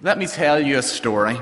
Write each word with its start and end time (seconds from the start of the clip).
Let 0.00 0.16
me 0.16 0.28
tell 0.28 0.60
you 0.60 0.78
a 0.78 0.82
story. 0.82 1.40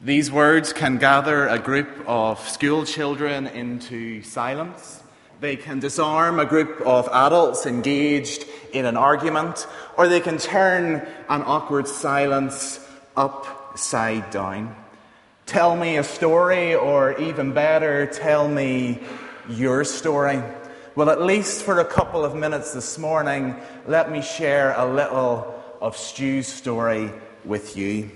These 0.00 0.32
words 0.32 0.72
can 0.72 0.96
gather 0.96 1.46
a 1.46 1.60
group 1.60 1.88
of 2.04 2.40
school 2.48 2.84
children 2.84 3.46
into 3.46 4.20
silence. 4.22 5.00
They 5.38 5.54
can 5.54 5.78
disarm 5.78 6.40
a 6.40 6.44
group 6.44 6.80
of 6.80 7.08
adults 7.12 7.64
engaged 7.64 8.46
in 8.72 8.84
an 8.84 8.96
argument, 8.96 9.68
or 9.96 10.08
they 10.08 10.18
can 10.18 10.38
turn 10.38 11.06
an 11.28 11.42
awkward 11.46 11.86
silence 11.86 12.84
upside 13.16 14.28
down. 14.32 14.74
Tell 15.46 15.76
me 15.76 15.98
a 15.98 16.02
story, 16.02 16.74
or 16.74 17.16
even 17.16 17.52
better, 17.52 18.06
tell 18.06 18.48
me 18.48 18.98
your 19.48 19.84
story. 19.84 20.42
Well, 20.96 21.10
at 21.10 21.22
least 21.22 21.62
for 21.62 21.78
a 21.78 21.84
couple 21.84 22.24
of 22.24 22.34
minutes 22.34 22.74
this 22.74 22.98
morning, 22.98 23.54
let 23.86 24.10
me 24.10 24.20
share 24.20 24.74
a 24.76 24.84
little 24.84 25.54
of 25.80 25.96
Stu's 25.96 26.48
story 26.48 27.12
with 27.46 27.76
you. 27.76 28.10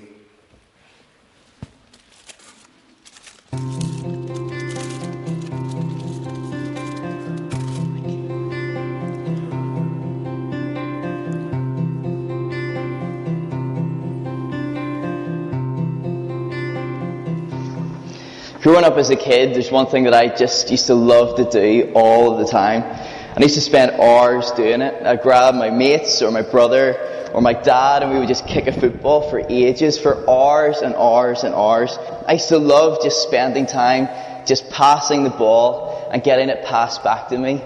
Growing 18.63 18.85
up 18.85 18.99
as 18.99 19.09
a 19.09 19.17
kid, 19.17 19.55
there's 19.55 19.71
one 19.71 19.87
thing 19.87 20.05
that 20.05 20.13
I 20.13 20.29
just 20.29 20.71
used 20.71 20.87
to 20.89 20.95
love 20.95 21.37
to 21.37 21.45
do 21.45 21.93
all 21.95 22.37
the 22.37 22.45
time. 22.45 22.83
I 22.83 23.41
used 23.41 23.55
to 23.55 23.61
spend 23.61 23.93
hours 23.93 24.51
doing 24.51 24.83
it. 24.83 25.07
I'd 25.07 25.23
grab 25.23 25.55
my 25.55 25.71
mates 25.71 26.21
or 26.21 26.31
my 26.31 26.43
brother 26.43 27.20
or 27.33 27.41
my 27.41 27.53
dad 27.53 28.03
and 28.03 28.13
we 28.13 28.19
would 28.19 28.29
just 28.29 28.47
kick 28.47 28.67
a 28.67 28.73
football 28.73 29.29
for 29.31 29.43
ages, 29.49 29.99
for 29.99 30.29
hours 30.29 30.79
and 30.83 30.95
hours 30.95 31.45
and 31.45 31.55
hours. 31.55 31.97
I 32.27 32.35
used 32.35 32.49
to 32.49 32.59
love 32.59 33.03
just 33.03 33.23
spending 33.23 33.67
time 33.67 34.09
just 34.47 34.69
passing 34.71 35.25
the 35.25 35.31
ball 35.31 36.09
and 36.13 36.23
getting 36.23 36.49
it 36.49 36.65
passed 36.65 37.05
back 37.05 37.29
to 37.29 37.39
me. 37.39 37.63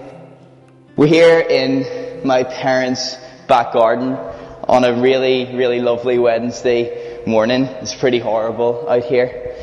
We're 0.95 1.07
here 1.07 1.39
in 1.39 2.25
my 2.25 2.43
parents' 2.43 3.17
back 3.47 3.73
garden 3.73 4.13
on 4.67 4.83
a 4.83 4.93
really, 4.93 5.55
really 5.55 5.79
lovely 5.79 6.19
Wednesday 6.19 7.23
morning. 7.25 7.63
It's 7.63 7.95
pretty 7.95 8.19
horrible 8.19 8.87
out 8.89 9.03
here. 9.03 9.55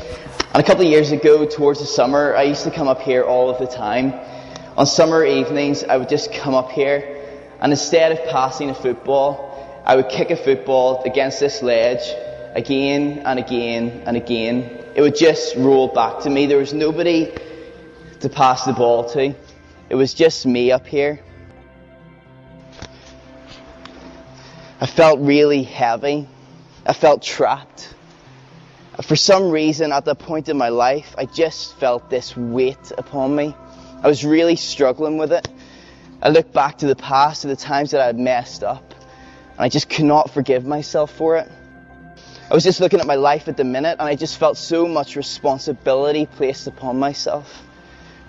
And 0.53 0.61
a 0.61 0.65
couple 0.65 0.85
of 0.85 0.91
years 0.91 1.11
ago, 1.11 1.45
towards 1.45 1.79
the 1.79 1.85
summer, 1.85 2.35
I 2.35 2.43
used 2.43 2.63
to 2.65 2.71
come 2.71 2.87
up 2.87 3.01
here 3.01 3.23
all 3.23 3.49
of 3.49 3.57
the 3.57 3.67
time. 3.67 4.13
On 4.77 4.85
summer 4.85 5.25
evenings, 5.25 5.83
I 5.83 5.97
would 5.97 6.09
just 6.09 6.33
come 6.33 6.53
up 6.53 6.71
here 6.71 7.21
and 7.61 7.71
instead 7.71 8.11
of 8.11 8.29
passing 8.29 8.69
a 8.69 8.75
football, 8.75 9.52
I 9.85 9.97
would 9.97 10.07
kick 10.07 10.31
a 10.31 10.37
football 10.37 11.03
against 11.03 11.41
this 11.41 11.61
ledge 11.61 12.03
again 12.55 13.19
and 13.25 13.37
again 13.37 14.03
and 14.05 14.15
again. 14.15 14.79
It 14.95 15.01
would 15.01 15.15
just 15.15 15.55
roll 15.57 15.89
back 15.89 16.21
to 16.21 16.29
me. 16.29 16.45
There 16.45 16.57
was 16.57 16.73
nobody 16.73 17.33
to 18.21 18.29
pass 18.29 18.63
the 18.63 18.71
ball 18.71 19.09
to. 19.09 19.35
It 19.89 19.95
was 19.95 20.13
just 20.13 20.45
me 20.45 20.71
up 20.71 20.87
here. 20.87 21.19
I 24.79 24.85
felt 24.85 25.19
really 25.19 25.63
heavy. 25.63 26.29
I 26.85 26.93
felt 26.93 27.21
trapped. 27.21 27.93
For 29.01 29.17
some 29.17 29.49
reason, 29.49 29.91
at 29.91 30.05
that 30.05 30.19
point 30.19 30.47
in 30.47 30.57
my 30.57 30.69
life, 30.69 31.13
I 31.17 31.25
just 31.25 31.75
felt 31.77 32.09
this 32.09 32.37
weight 32.37 32.93
upon 32.97 33.35
me. 33.35 33.53
I 34.01 34.07
was 34.07 34.23
really 34.23 34.55
struggling 34.55 35.17
with 35.17 35.33
it. 35.33 35.47
I 36.21 36.29
looked 36.29 36.53
back 36.53 36.77
to 36.77 36.87
the 36.87 36.95
past, 36.95 37.41
to 37.41 37.49
the 37.49 37.55
times 37.57 37.91
that 37.91 37.99
I 37.99 38.05
had 38.05 38.17
messed 38.17 38.63
up. 38.63 38.92
And 39.53 39.61
I 39.61 39.69
just 39.69 39.89
could 39.89 40.05
not 40.05 40.31
forgive 40.31 40.65
myself 40.65 41.11
for 41.11 41.37
it. 41.37 41.51
I 42.49 42.53
was 42.53 42.63
just 42.63 42.79
looking 42.79 42.99
at 42.99 43.07
my 43.07 43.15
life 43.15 43.47
at 43.47 43.57
the 43.57 43.63
minute 43.63 43.97
and 43.99 44.07
I 44.07 44.15
just 44.15 44.37
felt 44.37 44.57
so 44.57 44.87
much 44.87 45.15
responsibility 45.15 46.25
placed 46.25 46.67
upon 46.67 46.99
myself. 46.99 47.63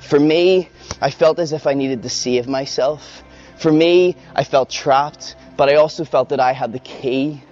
For 0.01 0.21
me, 0.21 0.69
I 1.01 1.11
felt 1.11 1.39
as 1.39 1.53
if 1.53 1.67
I 1.67 1.75
needed 1.75 2.03
to 2.03 2.09
save 2.09 2.47
myself. 2.47 3.23
For 3.57 3.73
me, 3.73 4.17
I 4.35 4.45
felt 4.45 4.71
trapped, 4.71 5.37
but 5.57 5.69
I 5.69 5.77
also 5.77 6.05
felt 6.05 6.29
that 6.31 6.41
I 6.41 6.53
had 6.53 6.73
the 6.73 6.79
key. 6.79 7.43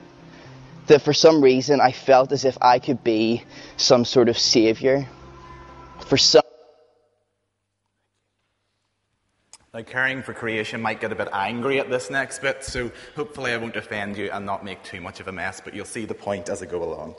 That 0.87 1.03
for 1.03 1.13
some 1.13 1.43
reason 1.43 1.81
I 1.81 1.93
felt 1.93 2.33
as 2.33 2.45
if 2.45 2.59
I 2.61 2.79
could 2.79 3.03
be 3.03 3.45
some 3.77 4.05
sort 4.05 4.29
of 4.29 4.39
savior. 4.39 5.09
For 6.07 6.17
some 6.17 6.42
Now, 9.75 9.81
caring 9.81 10.23
for 10.23 10.35
creation 10.35 10.83
might 10.83 11.01
get 11.01 11.13
a 11.13 11.15
bit 11.15 11.31
angry 11.33 11.81
at 11.81 11.89
this 11.89 12.11
next 12.11 12.41
bit, 12.41 12.63
so 12.63 12.93
hopefully 13.17 13.53
I 13.53 13.57
won't 13.57 13.75
offend 13.75 14.19
you 14.19 14.31
and 14.31 14.45
not 14.45 14.63
make 14.63 14.83
too 14.83 15.01
much 15.01 15.19
of 15.19 15.29
a 15.29 15.33
mess, 15.33 15.63
but 15.65 15.73
you'll 15.73 15.87
see 15.87 16.05
the 16.05 16.13
point 16.13 16.51
as 16.51 16.63
I 16.63 16.67
go 16.67 16.85
along. 16.85 17.15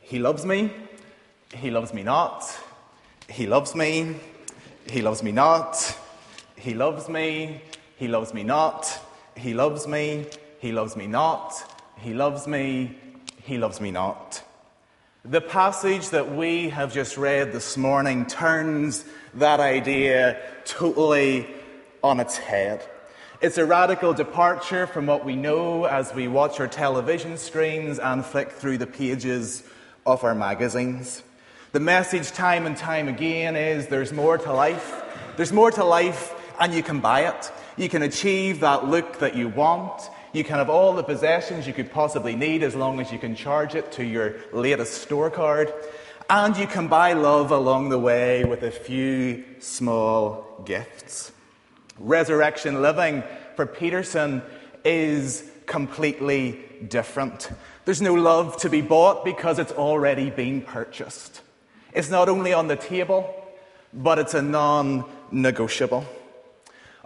He 0.00 0.18
loves 0.18 0.44
me, 0.44 0.72
he 1.54 1.70
loves 1.70 1.94
me 1.94 2.02
not, 2.02 2.42
he 3.28 3.46
loves 3.46 3.76
me, 3.76 4.16
he 4.88 5.00
loves 5.00 5.22
me 5.22 5.30
not, 5.30 5.96
he 6.56 6.74
loves 6.74 7.08
me, 7.08 7.62
he 7.96 8.08
loves 8.08 8.34
me 8.34 8.42
not, 8.42 8.98
he 9.36 9.54
loves 9.54 9.86
me, 9.86 10.26
he 10.58 10.72
loves 10.72 10.96
me 10.96 11.06
not, 11.06 11.78
he 11.98 12.14
loves 12.14 12.48
me, 12.48 12.98
he 13.44 13.58
loves 13.58 13.80
me 13.80 13.92
not. 13.92 14.42
The 15.28 15.40
passage 15.40 16.10
that 16.10 16.36
we 16.36 16.68
have 16.68 16.94
just 16.94 17.16
read 17.16 17.50
this 17.50 17.76
morning 17.76 18.26
turns 18.26 19.04
that 19.34 19.58
idea 19.58 20.40
totally 20.64 21.48
on 22.00 22.20
its 22.20 22.36
head. 22.38 22.88
It's 23.40 23.58
a 23.58 23.66
radical 23.66 24.14
departure 24.14 24.86
from 24.86 25.06
what 25.06 25.24
we 25.24 25.34
know 25.34 25.84
as 25.84 26.14
we 26.14 26.28
watch 26.28 26.60
our 26.60 26.68
television 26.68 27.38
screens 27.38 27.98
and 27.98 28.24
flick 28.24 28.52
through 28.52 28.78
the 28.78 28.86
pages 28.86 29.64
of 30.06 30.22
our 30.22 30.36
magazines. 30.36 31.24
The 31.72 31.80
message, 31.80 32.30
time 32.30 32.64
and 32.64 32.76
time 32.76 33.08
again, 33.08 33.56
is 33.56 33.88
there's 33.88 34.12
more 34.12 34.38
to 34.38 34.52
life. 34.52 35.02
There's 35.36 35.52
more 35.52 35.72
to 35.72 35.82
life, 35.82 36.34
and 36.60 36.72
you 36.72 36.84
can 36.84 37.00
buy 37.00 37.22
it. 37.22 37.50
You 37.76 37.88
can 37.88 38.02
achieve 38.02 38.60
that 38.60 38.86
look 38.86 39.18
that 39.18 39.34
you 39.34 39.48
want. 39.48 40.08
You 40.36 40.44
can 40.44 40.56
have 40.56 40.68
all 40.68 40.92
the 40.92 41.02
possessions 41.02 41.66
you 41.66 41.72
could 41.72 41.90
possibly 41.90 42.36
need 42.36 42.62
as 42.62 42.74
long 42.74 43.00
as 43.00 43.10
you 43.10 43.18
can 43.18 43.34
charge 43.34 43.74
it 43.74 43.90
to 43.92 44.04
your 44.04 44.34
latest 44.52 45.00
store 45.00 45.30
card. 45.30 45.72
And 46.28 46.54
you 46.58 46.66
can 46.66 46.88
buy 46.88 47.14
love 47.14 47.52
along 47.52 47.88
the 47.88 47.98
way 47.98 48.44
with 48.44 48.62
a 48.62 48.70
few 48.70 49.46
small 49.60 50.60
gifts. 50.66 51.32
Resurrection 51.98 52.82
living 52.82 53.24
for 53.54 53.64
Peterson 53.64 54.42
is 54.84 55.42
completely 55.64 56.60
different. 56.86 57.48
There's 57.86 58.02
no 58.02 58.12
love 58.12 58.58
to 58.58 58.68
be 58.68 58.82
bought 58.82 59.24
because 59.24 59.58
it's 59.58 59.72
already 59.72 60.28
been 60.28 60.60
purchased. 60.60 61.40
It's 61.94 62.10
not 62.10 62.28
only 62.28 62.52
on 62.52 62.68
the 62.68 62.76
table, 62.76 63.34
but 63.94 64.18
it's 64.18 64.34
a 64.34 64.42
non 64.42 65.06
negotiable. 65.32 66.04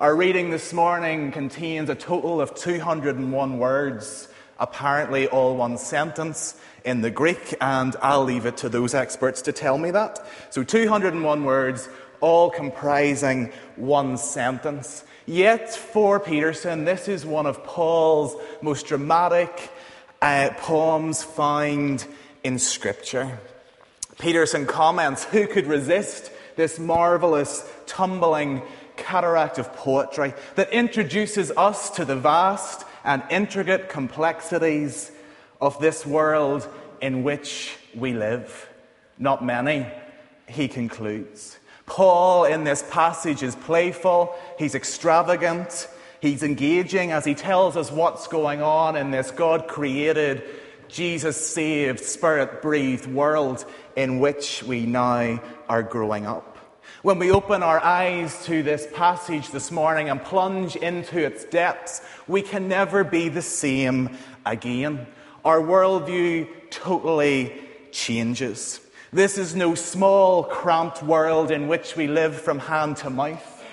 Our 0.00 0.16
reading 0.16 0.49
this 0.49 0.72
morning 0.72 1.31
contains 1.31 1.91
a 1.91 1.94
total 1.94 2.41
of 2.41 2.55
201 2.55 3.59
words, 3.59 4.28
apparently 4.59 5.28
all 5.28 5.59
one 5.59 5.77
sentence 5.77 6.59
in 6.87 7.03
the 7.03 7.11
Greek, 7.11 7.55
and 7.61 7.94
I'll 8.00 8.25
leave 8.25 8.47
it 8.47 8.56
to 8.59 8.71
those 8.71 8.94
experts 8.94 9.43
to 9.43 9.53
tell 9.53 9.77
me 9.77 9.91
that. 9.91 10.27
So 10.49 10.65
201 10.65 11.44
words, 11.44 11.87
all 12.22 12.49
comprising 12.49 13.53
one 13.77 14.16
sentence. 14.16 15.05
Yet, 15.27 15.75
for 15.75 16.19
Peterson, 16.19 16.87
this 16.87 17.06
is 17.06 17.27
one 17.27 17.44
of 17.44 17.62
Paul's 17.62 18.34
most 18.62 18.87
dramatic 18.87 19.71
uh, 20.22 20.49
poems 20.56 21.22
found 21.22 22.06
in 22.43 22.59
Scripture. 22.59 23.38
Peterson 24.19 24.65
comments, 24.65 25.25
Who 25.25 25.47
could 25.47 25.67
resist 25.67 26.32
this 26.56 26.78
marvelous, 26.78 27.71
tumbling, 27.87 28.62
cataract 29.10 29.59
of 29.59 29.72
poetry 29.75 30.32
that 30.54 30.72
introduces 30.72 31.50
us 31.56 31.91
to 31.91 32.04
the 32.04 32.15
vast 32.15 32.84
and 33.03 33.25
intricate 33.28 33.88
complexities 33.88 35.11
of 35.61 35.81
this 35.81 36.06
world 36.06 36.69
in 37.00 37.25
which 37.25 37.76
we 37.93 38.12
live. 38.12 38.69
Not 39.19 39.44
many, 39.44 39.85
he 40.49 40.69
concludes. 40.69 41.58
Paul, 41.87 42.44
in 42.44 42.62
this 42.62 42.85
passage, 42.88 43.43
is 43.43 43.56
playful, 43.56 44.32
he's 44.56 44.76
extravagant, 44.76 45.88
he's 46.20 46.44
engaging 46.44 47.11
as 47.11 47.25
he 47.25 47.35
tells 47.35 47.76
us 47.76 47.90
what's 47.90 48.29
going 48.29 48.62
on 48.62 48.94
in 48.94 49.11
this 49.11 49.32
God 49.32 49.67
created, 49.67 50.44
Jesus 50.87 51.37
saved, 51.37 51.99
spirit 51.99 52.62
breathed 52.62 53.06
world 53.06 53.64
in 53.96 54.20
which 54.20 54.62
we 54.62 54.87
now 54.87 55.43
are 55.69 55.82
growing 55.82 56.26
up. 56.26 56.50
When 57.02 57.19
we 57.19 57.31
open 57.31 57.62
our 57.62 57.82
eyes 57.82 58.44
to 58.44 58.62
this 58.62 58.87
passage 58.92 59.50
this 59.50 59.70
morning 59.70 60.10
and 60.10 60.22
plunge 60.22 60.76
into 60.76 61.19
its 61.19 61.44
depths, 61.44 62.02
we 62.28 62.42
can 62.42 62.69
never 62.69 63.04
be 63.04 63.28
the 63.28 63.42
same 63.42 64.16
again. 64.44 65.06
Our 65.44 65.60
worldview 65.60 66.48
totally 66.70 67.60
changes. 67.90 68.81
This 69.12 69.38
is 69.38 69.54
no 69.54 69.75
small, 69.75 70.44
cramped 70.44 71.02
world 71.02 71.50
in 71.50 71.69
which 71.69 71.96
we 71.96 72.06
live 72.06 72.40
from 72.40 72.58
hand 72.58 72.98
to 72.98 73.10
mouth. 73.10 73.64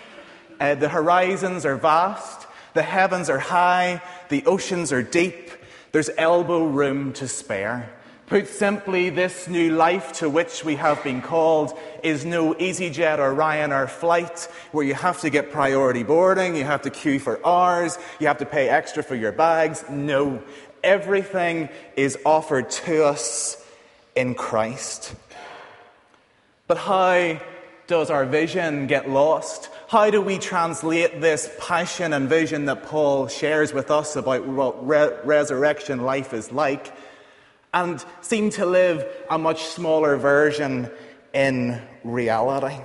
Uh, 0.59 0.75
the 0.75 0.89
horizons 0.89 1.65
are 1.65 1.75
vast, 1.75 2.47
the 2.73 2.81
heavens 2.81 3.29
are 3.29 3.39
high, 3.39 4.01
the 4.29 4.45
oceans 4.45 4.91
are 4.91 5.03
deep, 5.03 5.51
There's 5.91 6.09
elbow 6.17 6.65
room 6.65 7.13
to 7.13 7.27
spare. 7.27 7.89
Put 8.27 8.50
simply, 8.50 9.09
this 9.09 9.47
new 9.47 9.71
life 9.71 10.12
to 10.15 10.29
which 10.29 10.65
we 10.65 10.75
have 10.75 11.01
been 11.01 11.21
called 11.21 11.71
is 12.03 12.25
no 12.25 12.53
EasyJet 12.56 13.19
or 13.19 13.33
Ryanair 13.33 13.89
flight 13.89 14.50
where 14.74 14.85
you 14.85 14.95
have 14.95 15.21
to 15.21 15.29
get 15.29 15.50
priority 15.50 16.03
boarding, 16.03 16.57
you 16.57 16.65
have 16.65 16.81
to 16.81 16.89
queue 16.89 17.19
for 17.19 17.39
hours, 17.47 17.97
you 18.19 18.27
have 18.27 18.39
to 18.39 18.45
pay 18.45 18.68
extra 18.68 19.01
for 19.01 19.15
your 19.15 19.31
bags. 19.31 19.85
No. 19.89 20.44
Everything 20.83 21.69
is 21.95 22.18
offered 22.25 22.69
to 22.69 23.06
us 23.06 23.65
in 24.13 24.35
Christ. 24.35 25.15
But 26.68 26.79
how 26.79 27.39
does 27.88 28.09
our 28.09 28.25
vision 28.25 28.88
get 28.88 29.09
lost? 29.09 29.69
How 29.88 30.09
do 30.09 30.19
we 30.19 30.38
translate 30.38 31.21
this 31.21 31.50
passion 31.62 32.12
and 32.12 32.27
vision 32.27 32.65
that 32.65 32.83
Paul 32.83 33.29
shares 33.29 33.71
with 33.71 33.89
us 33.89 34.18
about 34.18 34.45
what 34.45 34.85
re- 34.85 35.15
resurrection 35.24 36.01
life 36.01 36.33
is 36.33 36.51
like 36.51 36.94
and 37.73 38.03
seem 38.21 38.49
to 38.51 38.65
live 38.65 39.05
a 39.29 39.37
much 39.37 39.65
smaller 39.65 40.17
version 40.17 40.89
in 41.33 41.81
reality? 42.03 42.77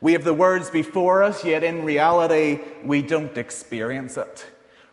We 0.00 0.14
have 0.14 0.24
the 0.24 0.34
words 0.34 0.70
before 0.70 1.22
us, 1.22 1.44
yet 1.44 1.62
in 1.62 1.84
reality, 1.84 2.60
we 2.84 3.02
don't 3.02 3.36
experience 3.36 4.16
it. 4.16 4.46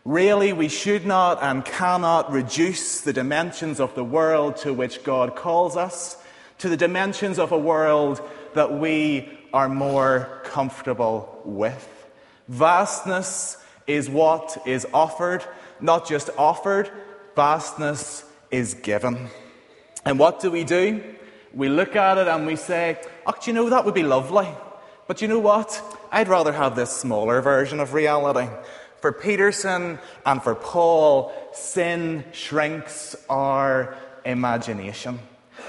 Really, 0.04 0.52
we 0.52 0.68
should 0.68 1.06
not 1.06 1.42
and 1.42 1.64
cannot 1.64 2.30
reduce 2.30 3.00
the 3.00 3.12
dimensions 3.12 3.80
of 3.80 3.94
the 3.94 4.04
world 4.04 4.56
to 4.58 4.72
which 4.74 5.04
God 5.04 5.34
calls 5.34 5.76
us 5.76 6.16
to 6.58 6.68
the 6.68 6.76
dimensions 6.76 7.38
of 7.38 7.52
a 7.52 7.58
world 7.58 8.20
that 8.54 8.72
we 8.72 9.38
are 9.52 9.68
more 9.68 10.42
comfortable 10.44 11.40
with. 11.44 11.88
Vastness 12.48 13.56
is 13.86 14.10
what 14.10 14.60
is 14.66 14.86
offered, 14.92 15.44
not 15.80 16.06
just 16.06 16.30
offered, 16.36 16.90
vastness 17.34 18.24
is 18.50 18.74
given. 18.74 19.28
And 20.04 20.18
what 20.18 20.40
do 20.40 20.50
we 20.50 20.64
do? 20.64 21.02
We 21.52 21.68
look 21.68 21.96
at 21.96 22.18
it 22.18 22.28
and 22.28 22.46
we 22.46 22.56
say, 22.56 22.98
Oh, 23.26 23.32
do 23.32 23.50
you 23.50 23.54
know, 23.54 23.70
that 23.70 23.84
would 23.84 23.94
be 23.94 24.02
lovely. 24.02 24.48
But 25.06 25.22
you 25.22 25.28
know 25.28 25.38
what? 25.38 25.82
I'd 26.12 26.28
rather 26.28 26.52
have 26.52 26.76
this 26.76 26.90
smaller 26.90 27.40
version 27.40 27.80
of 27.80 27.94
reality. 27.94 28.48
For 29.00 29.12
Peterson 29.12 29.98
and 30.26 30.42
for 30.42 30.54
Paul, 30.54 31.32
sin 31.52 32.24
shrinks 32.32 33.16
our 33.28 33.96
imagination. 34.24 35.18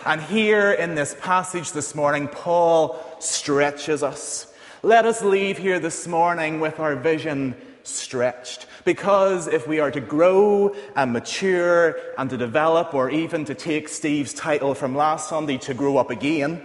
And 0.05 0.21
here 0.21 0.71
in 0.71 0.95
this 0.95 1.15
passage 1.19 1.71
this 1.71 1.93
morning, 1.93 2.27
Paul 2.27 2.99
stretches 3.19 4.03
us. 4.03 4.51
Let 4.81 5.05
us 5.05 5.21
leave 5.21 5.57
here 5.57 5.79
this 5.79 6.07
morning 6.07 6.59
with 6.59 6.79
our 6.79 6.95
vision 6.95 7.55
stretched. 7.83 8.65
Because 8.85 9.47
if 9.47 9.67
we 9.67 9.79
are 9.79 9.91
to 9.91 10.01
grow 10.01 10.75
and 10.95 11.13
mature 11.13 11.97
and 12.17 12.29
to 12.29 12.37
develop, 12.37 12.93
or 12.93 13.09
even 13.09 13.45
to 13.45 13.55
take 13.55 13.87
Steve's 13.89 14.33
title 14.33 14.73
from 14.73 14.95
last 14.95 15.29
Sunday, 15.29 15.57
to 15.59 15.73
grow 15.73 15.97
up 15.97 16.09
again, 16.09 16.61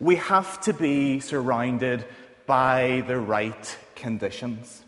we 0.00 0.16
have 0.16 0.60
to 0.62 0.72
be 0.72 1.20
surrounded 1.20 2.04
by 2.46 3.04
the 3.06 3.18
right 3.18 3.76
conditions 3.94 4.82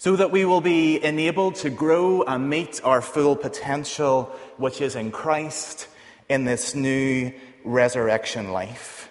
so 0.00 0.16
that 0.16 0.30
we 0.30 0.46
will 0.46 0.62
be 0.62 1.02
enabled 1.04 1.56
to 1.56 1.68
grow 1.68 2.22
and 2.22 2.48
meet 2.48 2.80
our 2.84 3.02
full 3.02 3.36
potential, 3.36 4.24
which 4.56 4.80
is 4.80 4.96
in 4.96 5.10
Christ 5.10 5.88
in 6.28 6.44
this 6.44 6.74
new 6.74 7.32
resurrection 7.64 8.50
life. 8.50 9.10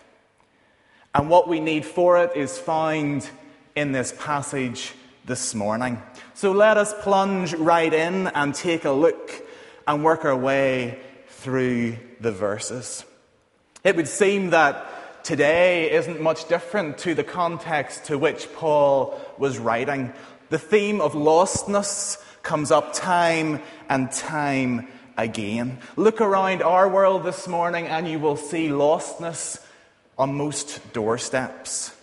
And 1.13 1.29
what 1.29 1.47
we 1.47 1.59
need 1.59 1.85
for 1.85 2.23
it 2.23 2.35
is 2.35 2.57
found 2.57 3.29
in 3.75 3.91
this 3.91 4.15
passage 4.17 4.93
this 5.29 5.53
morning. 5.53 6.01
So 6.33 6.51
let 6.51 6.77
us 6.77 6.91
plunge 7.01 7.53
right 7.53 7.93
in 7.93 8.25
and 8.29 8.55
take 8.55 8.83
a 8.83 8.91
look 8.91 9.31
and 9.87 10.03
work 10.03 10.25
our 10.25 10.35
way 10.35 10.99
through 11.27 11.97
the 12.19 12.31
verses. 12.31 13.05
It 13.83 13.95
would 13.95 14.07
seem 14.07 14.49
that 14.49 15.23
today 15.23 15.91
isn't 15.91 16.19
much 16.19 16.47
different 16.47 16.97
to 16.99 17.13
the 17.13 17.23
context 17.23 18.05
to 18.05 18.17
which 18.17 18.51
Paul 18.53 19.21
was 19.37 19.59
writing. 19.59 20.11
The 20.49 20.57
theme 20.57 20.99
of 20.99 21.13
lostness 21.13 22.17
comes 22.41 22.71
up 22.71 22.93
time 22.93 23.61
and 23.87 24.11
time 24.11 24.87
again. 25.15 25.77
Look 25.95 26.21
around 26.21 26.63
our 26.63 26.89
world 26.89 27.23
this 27.23 27.47
morning 27.47 27.85
and 27.85 28.07
you 28.07 28.17
will 28.17 28.35
see 28.35 28.69
lostness 28.69 29.63
on 30.17 30.33
most 30.33 30.91
doorsteps. 30.91 31.95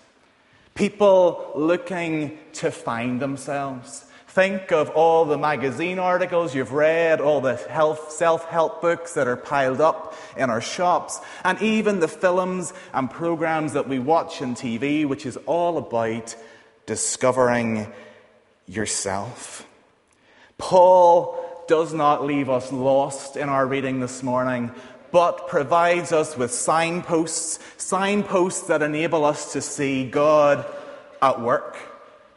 People 0.77 1.51
looking 1.55 2.39
to 2.53 2.71
find 2.71 3.21
themselves. 3.21 4.05
Think 4.29 4.71
of 4.71 4.91
all 4.91 5.25
the 5.25 5.39
magazine 5.39 5.99
articles 5.99 6.55
you've 6.55 6.73
read, 6.73 7.23
all 7.23 7.41
the 7.41 7.57
health, 7.57 8.13
self-help 8.13 8.83
books 8.83 9.15
that 9.15 9.27
are 9.27 9.37
piled 9.39 9.81
up 9.81 10.15
in 10.37 10.51
our 10.51 10.61
shops, 10.61 11.19
and 11.43 11.61
even 11.63 12.01
the 12.01 12.09
films 12.09 12.75
and 12.93 13.11
programs 13.11 13.73
that 13.73 13.89
we 13.89 13.99
watch 13.99 14.43
on 14.43 14.55
TV, 14.55 15.07
which 15.07 15.25
is 15.25 15.39
all 15.47 15.79
about 15.79 16.37
discovering 16.85 17.91
yourself. 18.67 19.67
Paul 20.59 21.65
does 21.67 21.95
not 21.95 22.23
leave 22.23 22.51
us 22.51 22.71
lost 22.71 23.37
in 23.37 23.49
our 23.49 23.67
reading 23.67 24.01
this 24.01 24.23
morning, 24.23 24.71
but 25.17 25.49
provides 25.49 26.13
us 26.13 26.37
with 26.37 26.53
signposts, 26.53 27.59
signposts 27.79 28.67
that 28.67 28.83
enable 28.83 29.25
us 29.25 29.55
to 29.55 29.63
see 29.63 30.05
God 30.05 30.63
at 31.23 31.41
work. 31.41 31.79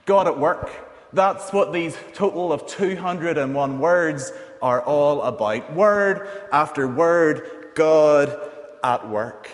God 0.06 0.28
at 0.28 0.40
work. 0.40 0.72
That's 1.12 1.52
what 1.52 1.74
these 1.74 1.98
total 2.14 2.54
of 2.54 2.68
201 2.68 3.80
words 3.80 4.32
are 4.62 4.82
all 4.82 5.24
about. 5.24 5.74
Word 5.74 6.30
after 6.54 6.88
word, 6.88 7.74
God 7.76 8.40
at 8.82 9.10
work. 9.10 9.50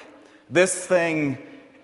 This 0.47 0.85
thing 0.85 1.39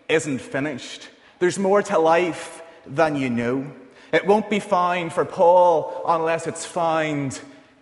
isn't 0.07 0.41
finished. 0.41 1.09
There's 1.39 1.57
more 1.57 1.81
to 1.81 1.97
life 1.97 2.61
than 2.85 3.15
you 3.15 3.31
know. 3.31 3.65
It 4.13 4.27
won't 4.27 4.47
be 4.47 4.59
found 4.59 5.11
for 5.11 5.25
Paul 5.25 6.03
unless 6.07 6.45
it's 6.45 6.67
found 6.67 7.41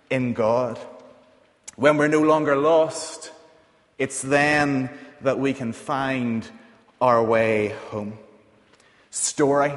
in 0.10 0.32
God. 0.32 0.80
When 1.76 1.98
we're 1.98 2.08
no 2.08 2.22
longer 2.22 2.56
lost, 2.56 3.34
it's 4.00 4.22
then 4.22 4.90
that 5.22 5.38
we 5.38 5.54
can 5.54 5.74
find 5.74 6.48
our 7.02 7.24
way 7.24 7.76
home. 7.90 8.18
Story, 9.12 9.74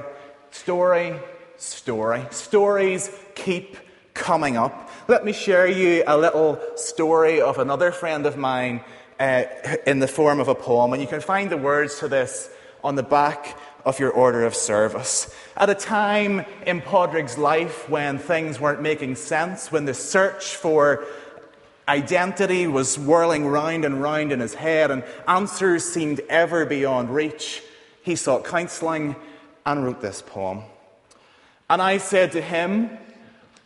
story, 0.52 1.16
story. 1.56 2.24
Stories 2.30 3.10
keep 3.34 3.76
coming 4.14 4.56
up. 4.56 4.90
Let 5.08 5.24
me 5.24 5.32
share 5.32 5.66
you 5.66 6.04
a 6.06 6.16
little 6.16 6.60
story 6.76 7.40
of 7.40 7.58
another 7.58 7.91
friend 7.91 8.24
of 8.24 8.36
mine 8.36 8.82
uh, 9.19 9.44
in 9.86 9.98
the 9.98 10.08
form 10.08 10.38
of 10.38 10.48
a 10.48 10.55
poem. 10.55 10.93
And 10.93 11.02
you 11.02 11.08
can 11.08 11.20
find 11.20 11.50
the 11.50 11.56
words 11.56 11.98
to 11.98 12.08
this 12.08 12.48
on 12.84 12.94
the 12.94 13.02
back 13.02 13.58
of 13.84 13.98
your 13.98 14.10
order 14.10 14.44
of 14.44 14.55
service. 14.55 15.34
At 15.56 15.70
a 15.70 15.74
time 15.74 16.44
in 16.67 16.81
Padraig's 16.81 17.36
life 17.36 17.88
when 17.88 18.19
things 18.19 18.60
weren't 18.60 18.82
making 18.82 19.17
sense, 19.17 19.72
when 19.72 19.84
the 19.84 19.94
search 19.94 20.55
for 20.55 21.05
identity 21.89 22.67
was 22.67 22.98
whirling 22.98 23.46
round 23.46 23.84
and 23.84 24.01
round 24.01 24.32
in 24.32 24.41
his 24.41 24.55
head 24.55 24.91
and 24.91 25.05
answers 25.27 25.84
seemed 25.84 26.20
ever 26.29 26.65
beyond 26.65 27.15
reach, 27.15 27.62
he 28.03 28.17
sought 28.17 28.44
counselling 28.44 29.17
and 29.65 29.84
wrote 29.84 30.01
this 30.01 30.22
poem. 30.22 30.62
And 31.69 31.81
I 31.81 31.98
said 31.98 32.32
to 32.32 32.41
him, 32.41 32.91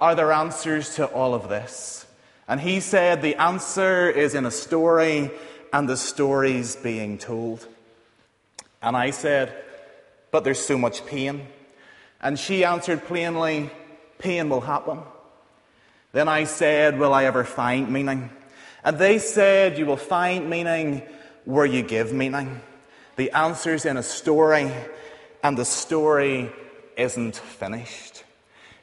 Are 0.00 0.14
there 0.14 0.32
answers 0.32 0.94
to 0.96 1.06
all 1.06 1.34
of 1.34 1.48
this? 1.48 2.06
And 2.48 2.60
he 2.60 2.80
said, 2.80 3.22
The 3.22 3.36
answer 3.36 4.08
is 4.08 4.34
in 4.34 4.46
a 4.46 4.50
story, 4.50 5.30
and 5.72 5.88
the 5.88 5.96
story's 5.96 6.76
being 6.76 7.18
told. 7.18 7.66
And 8.82 8.96
I 8.96 9.10
said, 9.10 9.52
but 10.36 10.44
there's 10.44 10.60
so 10.60 10.76
much 10.76 11.06
pain. 11.06 11.48
And 12.20 12.38
she 12.38 12.62
answered 12.62 13.04
plainly, 13.04 13.70
Pain 14.18 14.50
will 14.50 14.60
happen. 14.60 14.98
Then 16.12 16.28
I 16.28 16.44
said, 16.44 16.98
Will 16.98 17.12
I 17.12 17.24
ever 17.24 17.44
find 17.44 17.90
meaning? 17.90 18.30
And 18.84 18.98
they 18.98 19.18
said, 19.18 19.78
You 19.78 19.86
will 19.86 19.96
find 19.96 20.48
meaning 20.48 21.02
where 21.44 21.66
you 21.66 21.82
give 21.82 22.12
meaning. 22.12 22.60
The 23.16 23.30
answer's 23.30 23.84
in 23.84 23.96
a 23.96 24.02
story, 24.02 24.70
and 25.42 25.56
the 25.56 25.64
story 25.64 26.50
isn't 26.96 27.36
finished. 27.36 28.24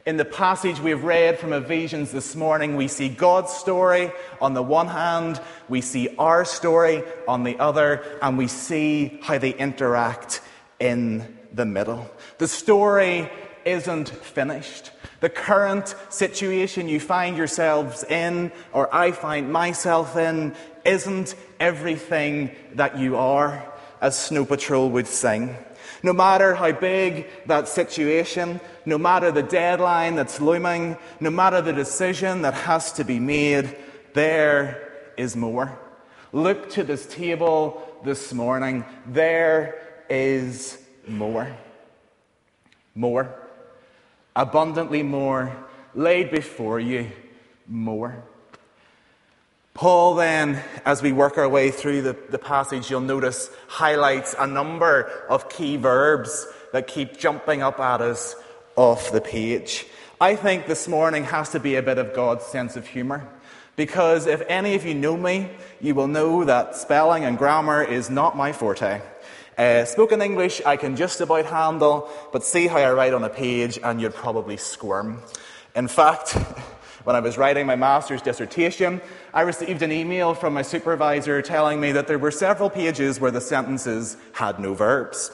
In 0.06 0.18
the 0.18 0.25
passage 0.25 0.82
we've 0.82 1.03
read 1.03 1.39
from 1.39 1.53
Ephesians 1.53 2.12
this 2.12 2.36
morning, 2.36 2.75
we 2.75 2.89
see 2.89 3.08
God's 3.08 3.53
story 3.53 4.12
on 4.42 4.53
the 4.53 4.62
one 4.62 4.88
hand, 4.88 5.39
we 5.70 5.80
see 5.80 6.13
our 6.18 6.44
story 6.44 7.03
on 7.25 7.44
the 7.44 7.58
other, 7.58 8.03
and 8.22 8.38
we 8.38 8.48
see 8.48 9.20
how 9.24 9.38
they 9.38 9.51
interact 9.51 10.42
in 10.80 11.38
the 11.53 11.65
middle. 11.65 12.12
The 12.38 12.50
story 12.50 13.30
isn't 13.65 14.10
finished. 14.10 14.91
The 15.20 15.29
current 15.29 15.96
situation 16.10 16.89
you 16.89 17.00
find 17.00 17.38
yourselves 17.38 18.03
in, 18.03 18.51
or 18.74 18.93
I 18.93 19.12
find 19.12 19.51
myself 19.51 20.17
in, 20.17 20.55
isn't 20.84 21.36
everything 21.60 22.51
that 22.75 22.98
you 22.98 23.15
are, 23.15 23.63
as 24.01 24.20
Snow 24.20 24.43
Patrol 24.46 24.89
would 24.89 25.08
sing. 25.08 25.55
No 26.03 26.12
matter 26.12 26.55
how 26.55 26.74
big 26.74 27.27
that 27.46 27.70
situation, 27.70 28.60
no 28.86 28.98
matter 28.98 29.32
the 29.32 29.43
deadline 29.43 30.15
that's 30.15 30.41
looming, 30.41 30.98
no 31.22 31.29
matter 31.29 31.62
the 31.62 31.72
decision 31.72 32.41
that 32.41 32.53
has 32.53 32.91
to 32.93 33.05
be 33.05 33.20
made, 33.20 33.77
there 34.13 34.91
is 35.15 35.38
more. 35.38 35.79
Look 36.34 36.72
to 36.72 36.84
this 36.84 37.05
table 37.05 38.01
this 38.03 38.34
morning. 38.34 38.84
There 39.05 40.03
is 40.10 40.77
more. 41.08 41.55
More. 42.96 43.43
Abundantly 44.36 45.04
more. 45.04 45.56
Laid 45.96 46.32
before 46.32 46.80
you. 46.80 47.12
More. 47.68 48.24
Paul, 49.74 50.16
then, 50.16 50.62
as 50.86 51.02
we 51.02 51.12
work 51.12 51.38
our 51.38 51.50
way 51.50 51.72
through 51.72 52.04
the, 52.04 52.16
the 52.30 52.38
passage, 52.38 52.92
you'll 52.92 53.02
notice 53.02 53.50
highlights 53.68 54.36
a 54.38 54.46
number 54.46 55.12
of 55.30 55.50
key 55.50 55.78
verbs 55.78 56.46
that 56.74 56.88
keep 56.88 57.18
jumping 57.18 57.63
up 57.63 57.80
at 57.80 58.02
us 58.02 58.36
off 58.75 59.12
the 59.12 59.22
page. 59.22 59.86
I 60.22 60.36
think 60.36 60.68
this 60.68 60.88
morning 60.88 61.24
has 61.24 61.50
to 61.50 61.60
be 61.60 61.75
a 61.75 61.82
bit 61.82 61.98
of 61.98 62.13
God's 62.13 62.46
sense 62.46 62.75
of 62.75 62.86
humour. 62.88 63.28
Because 63.75 64.28
if 64.28 64.44
any 64.48 64.75
of 64.75 64.86
you 64.86 64.94
know 64.94 65.18
me, 65.18 65.50
you 65.82 65.96
will 65.96 66.08
know 66.08 66.44
that 66.46 66.75
spelling 66.75 67.24
and 67.24 67.38
grammar 67.38 67.84
is 67.84 68.10
not 68.10 68.38
my 68.38 68.52
forte. 68.52 69.02
Uh, 69.57 69.86
spoken 69.86 70.22
English 70.22 70.62
I 70.65 70.77
can 70.77 70.95
just 70.95 71.22
about 71.22 71.45
handle, 71.45 72.10
but 72.31 72.43
see 72.43 72.65
how 72.67 72.77
I 72.77 72.91
write 72.91 73.13
on 73.13 73.24
a 73.24 73.29
page 73.29 73.77
and 73.83 74.01
you'd 74.01 74.15
probably 74.15 74.57
squirm. 74.57 75.22
In 75.75 75.88
fact, 75.88 76.31
when 77.03 77.15
I 77.15 77.19
was 77.19 77.38
writing 77.38 77.67
my 77.67 77.75
master's 77.75 78.24
dissertation, 78.24 79.00
I 79.31 79.41
received 79.41 79.83
an 79.83 79.91
email 79.91 80.33
from 80.33 80.53
my 80.53 80.63
supervisor 80.63 81.41
telling 81.43 81.79
me 81.79 81.91
that 81.91 82.07
there 82.07 82.17
were 82.17 82.31
several 82.31 82.69
pages 82.69 83.19
where 83.19 83.29
the 83.29 83.41
sentences 83.41 84.17
had 84.31 84.60
no 84.60 84.74
verbs. 84.74 85.29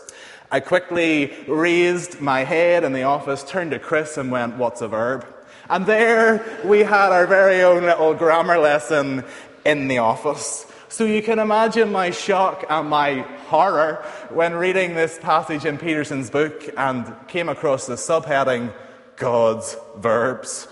I 0.52 0.60
quickly 0.60 1.34
raised 1.48 2.20
my 2.20 2.44
head 2.44 2.84
in 2.84 2.92
the 2.92 3.04
office, 3.04 3.44
turned 3.44 3.72
to 3.72 3.80
Chris, 3.80 4.18
and 4.18 4.32
went, 4.32 4.58
What's 4.58 4.82
a 4.82 4.88
verb? 4.88 5.26
And 5.70 5.86
there 5.86 6.44
we 6.66 6.80
had 6.80 7.12
our 7.12 7.28
very 7.28 7.62
own 7.62 7.84
little 7.84 8.16
grammar 8.16 8.58
lesson 8.58 9.24
in 9.64 9.88
the 9.88 10.00
office. 10.00 10.66
So 10.90 11.06
you 11.06 11.22
can 11.22 11.38
imagine 11.38 11.92
my 11.92 12.10
shock 12.10 12.66
and 12.68 12.90
my 12.90 13.26
horror 13.50 14.06
when 14.30 14.54
reading 14.54 14.94
this 14.94 15.18
passage 15.18 15.66
in 15.66 15.80
Peterson's 15.80 16.30
book 16.30 16.70
and 16.78 17.12
came 17.28 17.50
across 17.50 17.88
the 17.88 17.96
subheading 17.96 18.72
God's 19.16 19.76
verbs. 19.98 20.68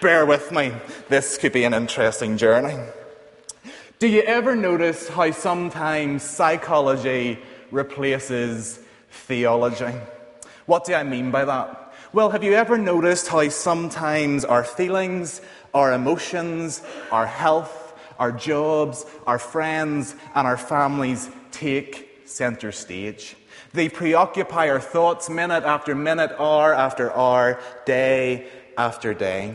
Bear 0.00 0.26
with 0.26 0.50
me, 0.50 0.72
this 1.08 1.38
could 1.38 1.52
be 1.52 1.62
an 1.62 1.72
interesting 1.72 2.36
journey. 2.36 2.76
Do 4.00 4.08
you 4.08 4.22
ever 4.22 4.56
notice 4.56 5.08
how 5.08 5.30
sometimes 5.30 6.24
psychology 6.24 7.38
replaces 7.70 8.80
theology? 9.10 9.96
What 10.66 10.84
do 10.84 10.94
I 10.94 11.04
mean 11.04 11.30
by 11.30 11.44
that? 11.44 11.94
Well, 12.12 12.30
have 12.30 12.42
you 12.42 12.54
ever 12.54 12.76
noticed 12.76 13.28
how 13.28 13.48
sometimes 13.50 14.44
our 14.44 14.64
feelings, 14.64 15.40
our 15.72 15.92
emotions, 15.92 16.82
our 17.12 17.26
health, 17.26 17.94
our 18.18 18.32
jobs, 18.32 19.06
our 19.28 19.38
friends, 19.38 20.16
and 20.34 20.44
our 20.46 20.56
families 20.56 21.30
take 21.52 22.05
center 22.26 22.72
stage? 22.72 23.36
They 23.72 23.88
preoccupy 23.88 24.68
our 24.68 24.80
thoughts 24.80 25.28
minute 25.28 25.64
after 25.64 25.94
minute, 25.94 26.32
hour 26.38 26.74
after 26.74 27.14
hour, 27.14 27.60
day 27.84 28.48
after 28.76 29.14
day. 29.14 29.54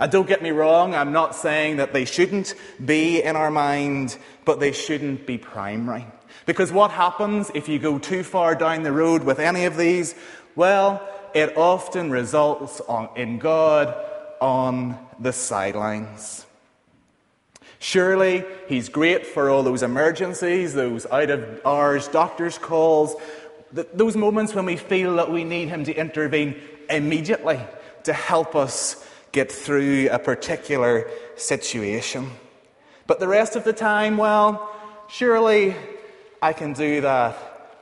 And 0.00 0.12
don't 0.12 0.28
get 0.28 0.42
me 0.42 0.50
wrong, 0.50 0.94
I'm 0.94 1.12
not 1.12 1.34
saying 1.34 1.78
that 1.78 1.92
they 1.92 2.04
shouldn't 2.04 2.54
be 2.84 3.20
in 3.22 3.34
our 3.34 3.50
mind, 3.50 4.16
but 4.44 4.60
they 4.60 4.72
shouldn't 4.72 5.26
be 5.26 5.38
primary. 5.38 6.06
Because 6.46 6.72
what 6.72 6.90
happens 6.90 7.50
if 7.54 7.68
you 7.68 7.78
go 7.78 7.98
too 7.98 8.22
far 8.22 8.54
down 8.54 8.82
the 8.82 8.92
road 8.92 9.24
with 9.24 9.38
any 9.38 9.64
of 9.64 9.76
these? 9.76 10.14
Well, 10.54 11.06
it 11.34 11.56
often 11.56 12.10
results 12.10 12.80
on, 12.82 13.10
in 13.16 13.38
God 13.38 13.94
on 14.40 14.98
the 15.18 15.32
sidelines. 15.32 16.46
Surely 17.78 18.44
He's 18.68 18.88
great 18.88 19.26
for 19.26 19.50
all 19.50 19.62
those 19.62 19.82
emergencies, 19.82 20.74
those 20.74 21.06
out 21.06 21.30
of 21.30 21.60
hours 21.64 22.08
doctor's 22.08 22.58
calls, 22.58 23.14
those 23.72 24.16
moments 24.16 24.54
when 24.54 24.66
we 24.66 24.76
feel 24.76 25.16
that 25.16 25.30
we 25.30 25.44
need 25.44 25.68
Him 25.68 25.84
to 25.84 25.94
intervene 25.94 26.56
immediately 26.90 27.60
to 28.04 28.12
help 28.12 28.56
us 28.56 29.04
get 29.32 29.52
through 29.52 30.08
a 30.10 30.18
particular 30.18 31.08
situation. 31.36 32.30
But 33.06 33.20
the 33.20 33.28
rest 33.28 33.56
of 33.56 33.64
the 33.64 33.72
time, 33.72 34.16
well, 34.16 34.74
surely 35.08 35.74
I 36.40 36.52
can 36.52 36.72
do 36.72 37.00
that 37.02 37.36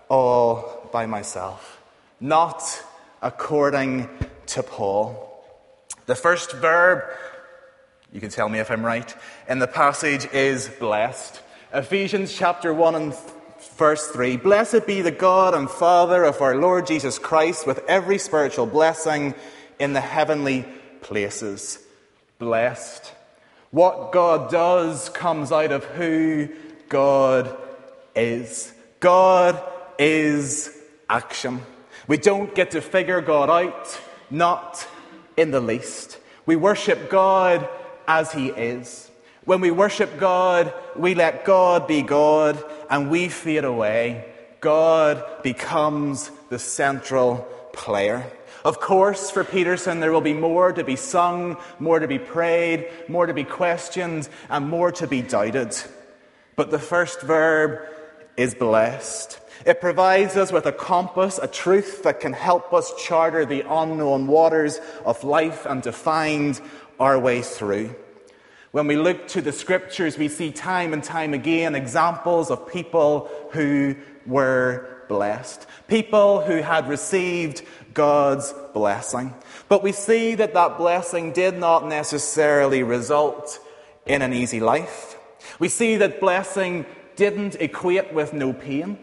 all 0.08 0.88
by 0.92 1.06
myself. 1.06 1.80
Not 2.20 2.82
according 3.22 4.08
to 4.46 4.62
Paul. 4.62 5.44
The 6.06 6.14
first 6.14 6.52
verb, 6.52 7.04
you 8.12 8.20
can 8.20 8.30
tell 8.30 8.48
me 8.48 8.58
if 8.58 8.70
I'm 8.70 8.84
right, 8.84 9.14
in 9.48 9.58
the 9.58 9.66
passage 9.66 10.26
is 10.32 10.68
blessed. 10.68 11.42
Ephesians 11.72 12.32
chapter 12.32 12.72
1 12.72 12.94
and 12.94 13.14
verse 13.76 14.08
3 14.08 14.36
Blessed 14.36 14.86
be 14.86 15.02
the 15.02 15.10
God 15.10 15.54
and 15.54 15.68
Father 15.68 16.24
of 16.24 16.40
our 16.40 16.56
Lord 16.56 16.86
Jesus 16.86 17.18
Christ 17.18 17.66
with 17.66 17.80
every 17.88 18.18
spiritual 18.18 18.66
blessing 18.66 19.34
in 19.78 19.92
the 19.92 20.00
heavenly 20.00 20.64
places. 21.00 21.78
Blessed. 22.38 23.12
What 23.70 24.12
God 24.12 24.50
does 24.50 25.08
comes 25.10 25.52
out 25.52 25.72
of 25.72 25.84
who 25.84 26.48
God 26.88 27.56
is. 28.14 28.72
God 29.00 29.62
is 29.98 30.70
action. 31.08 31.60
We 32.08 32.16
don't 32.16 32.54
get 32.54 32.70
to 32.70 32.80
figure 32.80 33.20
God 33.20 33.50
out, 33.50 34.00
not 34.30 34.86
in 35.36 35.50
the 35.50 35.60
least. 35.60 36.18
We 36.46 36.56
worship 36.56 37.10
God 37.10 37.68
as 38.06 38.32
He 38.32 38.48
is. 38.48 39.10
When 39.44 39.60
we 39.60 39.70
worship 39.70 40.18
God, 40.18 40.72
we 40.96 41.14
let 41.14 41.44
God 41.44 41.86
be 41.86 42.02
God 42.02 42.62
and 42.90 43.10
we 43.10 43.28
fade 43.28 43.64
away. 43.64 44.24
God 44.60 45.24
becomes 45.42 46.30
the 46.48 46.58
central 46.58 47.46
player. 47.72 48.26
Of 48.64 48.80
course, 48.80 49.30
for 49.30 49.44
Peterson, 49.44 50.00
there 50.00 50.10
will 50.10 50.20
be 50.20 50.34
more 50.34 50.72
to 50.72 50.82
be 50.82 50.96
sung, 50.96 51.56
more 51.78 52.00
to 52.00 52.08
be 52.08 52.18
prayed, 52.18 52.90
more 53.06 53.26
to 53.26 53.34
be 53.34 53.44
questioned, 53.44 54.28
and 54.50 54.68
more 54.68 54.90
to 54.92 55.06
be 55.06 55.22
doubted. 55.22 55.76
But 56.56 56.72
the 56.72 56.80
first 56.80 57.20
verb 57.20 57.86
is 58.36 58.56
blessed. 58.56 59.38
It 59.64 59.80
provides 59.80 60.36
us 60.36 60.52
with 60.52 60.66
a 60.66 60.72
compass, 60.72 61.38
a 61.40 61.46
truth 61.46 62.02
that 62.02 62.20
can 62.20 62.32
help 62.32 62.74
us 62.74 62.92
charter 63.02 63.46
the 63.46 63.64
unknown 63.68 64.26
waters 64.26 64.80
of 65.04 65.22
life 65.24 65.64
and 65.66 65.82
to 65.84 65.92
find 65.92 66.60
our 66.98 67.18
way 67.18 67.42
through. 67.42 67.94
When 68.72 68.86
we 68.86 68.96
look 68.96 69.28
to 69.28 69.40
the 69.40 69.52
scriptures, 69.52 70.18
we 70.18 70.28
see 70.28 70.52
time 70.52 70.92
and 70.92 71.02
time 71.02 71.32
again 71.32 71.74
examples 71.74 72.50
of 72.50 72.70
people 72.70 73.30
who 73.52 73.96
were 74.26 75.04
blessed, 75.08 75.66
people 75.88 76.42
who 76.42 76.62
had 76.62 76.88
received 76.88 77.62
God's 77.94 78.52
blessing. 78.74 79.34
But 79.68 79.82
we 79.82 79.92
see 79.92 80.34
that 80.34 80.54
that 80.54 80.76
blessing 80.76 81.32
did 81.32 81.56
not 81.56 81.86
necessarily 81.86 82.82
result 82.82 83.58
in 84.04 84.22
an 84.22 84.32
easy 84.32 84.60
life. 84.60 85.16
We 85.58 85.68
see 85.68 85.96
that 85.96 86.20
blessing 86.20 86.86
didn't 87.16 87.56
equate 87.56 88.12
with 88.12 88.32
no 88.32 88.52
pain. 88.52 88.98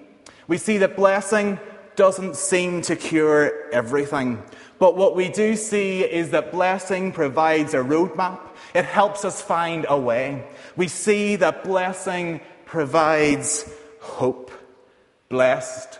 We 0.47 0.57
see 0.57 0.77
that 0.79 0.95
blessing 0.95 1.59
doesn't 1.95 2.35
seem 2.35 2.81
to 2.83 2.95
cure 2.95 3.71
everything. 3.71 4.41
But 4.79 4.97
what 4.97 5.15
we 5.15 5.29
do 5.29 5.55
see 5.55 6.01
is 6.01 6.31
that 6.31 6.51
blessing 6.51 7.11
provides 7.11 7.73
a 7.73 7.77
roadmap. 7.77 8.39
It 8.73 8.85
helps 8.85 9.23
us 9.23 9.41
find 9.41 9.85
a 9.87 9.97
way. 9.97 10.45
We 10.75 10.87
see 10.87 11.35
that 11.37 11.63
blessing 11.63 12.41
provides 12.65 13.69
hope. 14.01 14.51
Blessed, 15.29 15.99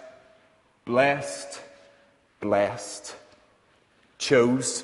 blessed, 0.86 1.62
blessed, 2.40 3.16
chose, 4.18 4.84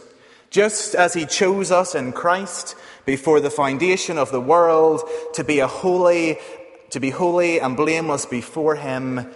just 0.49 0.95
as 0.95 1.13
he 1.13 1.25
chose 1.25 1.71
us 1.71 1.93
in 1.93 2.11
Christ 2.11 2.75
before 3.05 3.39
the 3.39 3.49
foundation 3.49 4.17
of 4.17 4.31
the 4.31 4.41
world 4.41 5.01
to 5.33 5.43
be 5.43 5.59
a 5.59 5.67
holy, 5.67 6.37
to 6.91 6.99
be 6.99 7.09
holy 7.09 7.59
and 7.59 7.75
blameless 7.75 8.25
before 8.25 8.75
him 8.75 9.29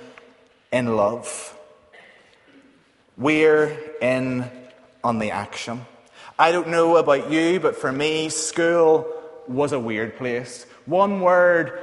in 0.71 0.95
love. 0.95 1.52
We're 3.17 3.77
in 4.01 4.49
on 5.03 5.19
the 5.19 5.31
action. 5.31 5.85
I 6.39 6.51
don't 6.51 6.69
know 6.69 6.97
about 6.97 7.29
you, 7.31 7.59
but 7.59 7.75
for 7.75 7.91
me, 7.91 8.29
school 8.29 9.05
was 9.47 9.71
a 9.71 9.79
weird 9.79 10.17
place. 10.17 10.65
One 10.85 11.21
word 11.21 11.79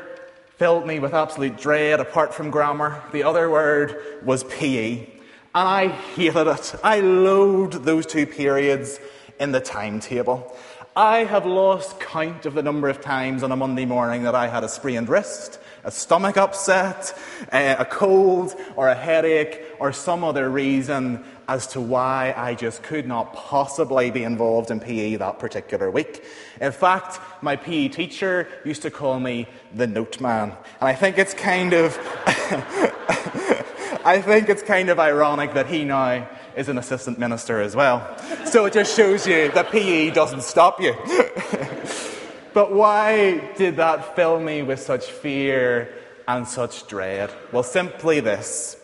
filled 0.57 0.87
me 0.87 0.99
with 0.99 1.15
absolute 1.15 1.57
dread 1.57 2.01
apart 2.01 2.35
from 2.35 2.51
grammar. 2.51 3.03
The 3.13 3.23
other 3.23 3.49
word 3.49 3.97
was 4.25 4.43
PE. 4.45 5.07
And 5.55 5.69
I 5.69 5.89
hated 5.89 6.49
it. 6.49 6.75
I 6.83 7.01
loathed 7.01 7.85
those 7.85 8.07
two 8.07 8.27
periods 8.27 8.99
in 9.39 9.53
the 9.53 9.61
timetable. 9.61 10.57
I 10.97 11.19
have 11.19 11.47
lost 11.47 12.01
count 12.01 12.45
of 12.45 12.55
the 12.55 12.63
number 12.63 12.89
of 12.89 13.01
times 13.01 13.45
on 13.45 13.53
a 13.53 13.57
Monday 13.57 13.87
morning 13.87 14.25
that 14.25 14.35
I 14.35 14.49
had 14.49 14.65
a 14.65 14.69
sprained 14.69 15.09
wrist, 15.09 15.61
a 15.85 15.91
stomach 15.91 16.37
upset, 16.37 17.17
a 17.53 17.85
cold, 17.85 18.55
or 18.77 18.89
a 18.89 18.95
headache, 18.95 19.63
or 19.79 19.93
some 19.93 20.25
other 20.25 20.49
reason 20.49 21.25
as 21.49 21.67
to 21.67 21.81
why 21.81 22.33
I 22.37 22.55
just 22.55 22.83
could 22.83 23.09
not 23.09 23.35
possibly 23.35 24.11
be 24.11 24.23
involved 24.23 24.71
in 24.71 24.79
PE 24.79 25.17
that 25.17 25.41
particular 25.41 25.91
week. 25.91 26.25
In 26.61 26.71
fact, 26.71 27.19
my 27.43 27.57
PE 27.57 27.89
teacher 27.89 28.47
used 28.65 28.83
to 28.83 28.91
call 28.91 29.19
me 29.19 29.49
the 29.75 29.87
note 29.87 30.21
man. 30.21 30.51
And 30.81 30.89
I 30.89 30.95
think 30.95 31.19
it's 31.19 31.35
kind 31.35 31.73
of 31.73 31.99
I 34.05 34.23
think 34.23 34.49
it's 34.49 34.63
kind 34.63 34.89
of 34.89 34.99
ironic 34.99 35.55
that 35.55 35.67
he 35.67 35.85
now 35.85 36.29
is 36.57 36.69
an 36.69 36.79
assistant 36.79 37.19
minister 37.19 37.61
as 37.61 37.77
well. 37.77 38.17
So 38.47 38.65
it 38.65 38.73
just 38.73 38.97
shows 38.97 39.27
you 39.27 39.51
that 39.53 39.71
PE 39.71 40.11
doesn't 40.11 40.43
stop 40.43 40.81
you. 40.81 40.95
but 42.53 42.73
why 42.73 43.39
did 43.57 43.77
that 43.77 44.17
fill 44.17 44.41
me 44.41 44.63
with 44.63 44.81
such 44.81 45.07
fear 45.07 45.93
and 46.27 46.47
such 46.47 46.87
dread? 46.87 47.33
Well, 47.53 47.63
simply 47.63 48.21
this. 48.21 48.77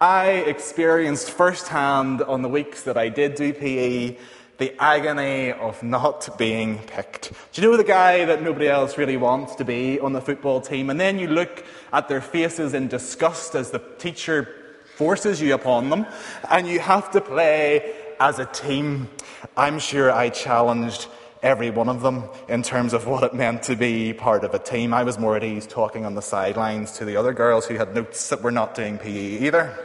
I 0.00 0.28
experienced 0.28 1.30
firsthand 1.30 2.22
on 2.22 2.42
the 2.42 2.48
weeks 2.48 2.82
that 2.82 2.96
I 2.96 3.08
did 3.08 3.36
do 3.36 3.52
PE 3.52 4.16
the 4.58 4.74
agony 4.78 5.52
of 5.52 5.82
not 5.82 6.38
being 6.38 6.78
picked. 6.78 7.32
Do 7.52 7.62
you 7.62 7.68
know 7.68 7.76
the 7.76 7.84
guy 7.84 8.24
that 8.24 8.42
nobody 8.42 8.68
else 8.68 8.96
really 8.96 9.16
wants 9.16 9.56
to 9.56 9.64
be 9.64 9.98
on 9.98 10.12
the 10.12 10.20
football 10.20 10.60
team? 10.60 10.90
And 10.90 11.00
then 11.00 11.18
you 11.18 11.26
look 11.26 11.64
at 11.92 12.08
their 12.08 12.20
faces 12.20 12.74
in 12.74 12.88
disgust 12.88 13.54
as 13.54 13.70
the 13.70 13.80
teacher 13.98 14.48
forces 14.94 15.42
you 15.42 15.54
upon 15.54 15.90
them, 15.90 16.06
and 16.50 16.68
you 16.68 16.78
have 16.78 17.10
to 17.10 17.20
play 17.20 17.94
as 18.20 18.38
a 18.38 18.46
team. 18.46 19.08
I'm 19.56 19.80
sure 19.80 20.12
I 20.12 20.28
challenged 20.28 21.08
every 21.44 21.68
one 21.68 21.90
of 21.90 22.00
them 22.00 22.24
in 22.48 22.62
terms 22.62 22.94
of 22.94 23.06
what 23.06 23.22
it 23.22 23.34
meant 23.34 23.62
to 23.62 23.76
be 23.76 24.14
part 24.14 24.44
of 24.44 24.54
a 24.54 24.58
team. 24.58 24.94
I 24.94 25.04
was 25.04 25.18
more 25.18 25.36
at 25.36 25.44
ease 25.44 25.66
talking 25.66 26.06
on 26.06 26.14
the 26.14 26.22
sidelines 26.22 26.92
to 26.92 27.04
the 27.04 27.16
other 27.16 27.34
girls 27.34 27.66
who 27.66 27.74
had 27.74 27.94
notes 27.94 28.30
that 28.30 28.42
were 28.42 28.50
not 28.50 28.74
doing 28.74 28.96
PE 28.96 29.44
either. 29.46 29.78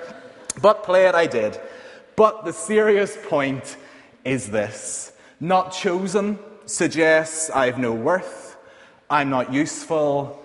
But 0.61 0.83
play 0.83 1.05
it 1.05 1.15
I 1.15 1.27
did. 1.27 1.59
But 2.15 2.45
the 2.45 2.53
serious 2.53 3.17
point 3.27 3.75
is 4.23 4.49
this 4.49 5.11
not 5.41 5.73
chosen 5.73 6.39
suggests 6.65 7.49
I 7.49 7.65
have 7.65 7.77
no 7.77 7.93
worth, 7.93 8.55
I'm 9.09 9.29
not 9.29 9.51
useful, 9.51 10.41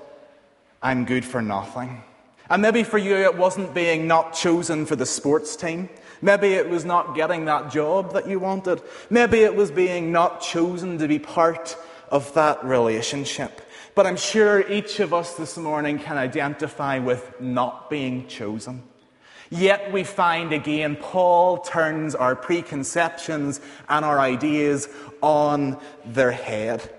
I'm 0.82 1.04
good 1.04 1.24
for 1.24 1.40
nothing. 1.40 2.02
And 2.50 2.60
maybe 2.60 2.82
for 2.82 2.98
you, 2.98 3.16
it 3.16 3.36
wasn't 3.36 3.72
being 3.72 4.06
not 4.06 4.34
chosen 4.34 4.84
for 4.84 4.96
the 4.96 5.06
sports 5.06 5.56
team. 5.56 5.88
Maybe 6.24 6.54
it 6.54 6.70
was 6.70 6.86
not 6.86 7.14
getting 7.14 7.44
that 7.44 7.70
job 7.70 8.14
that 8.14 8.26
you 8.26 8.38
wanted. 8.38 8.80
Maybe 9.10 9.40
it 9.40 9.54
was 9.54 9.70
being 9.70 10.10
not 10.10 10.40
chosen 10.40 10.96
to 10.96 11.06
be 11.06 11.18
part 11.18 11.76
of 12.08 12.32
that 12.32 12.64
relationship. 12.64 13.60
But 13.94 14.06
I'm 14.06 14.16
sure 14.16 14.66
each 14.72 15.00
of 15.00 15.12
us 15.12 15.34
this 15.34 15.58
morning 15.58 15.98
can 15.98 16.16
identify 16.16 16.98
with 16.98 17.38
not 17.42 17.90
being 17.90 18.26
chosen. 18.26 18.84
Yet 19.50 19.92
we 19.92 20.02
find 20.02 20.54
again, 20.54 20.96
Paul 20.96 21.58
turns 21.58 22.14
our 22.14 22.34
preconceptions 22.34 23.60
and 23.86 24.02
our 24.02 24.18
ideas 24.18 24.88
on 25.20 25.78
their 26.06 26.32
head. 26.32 26.90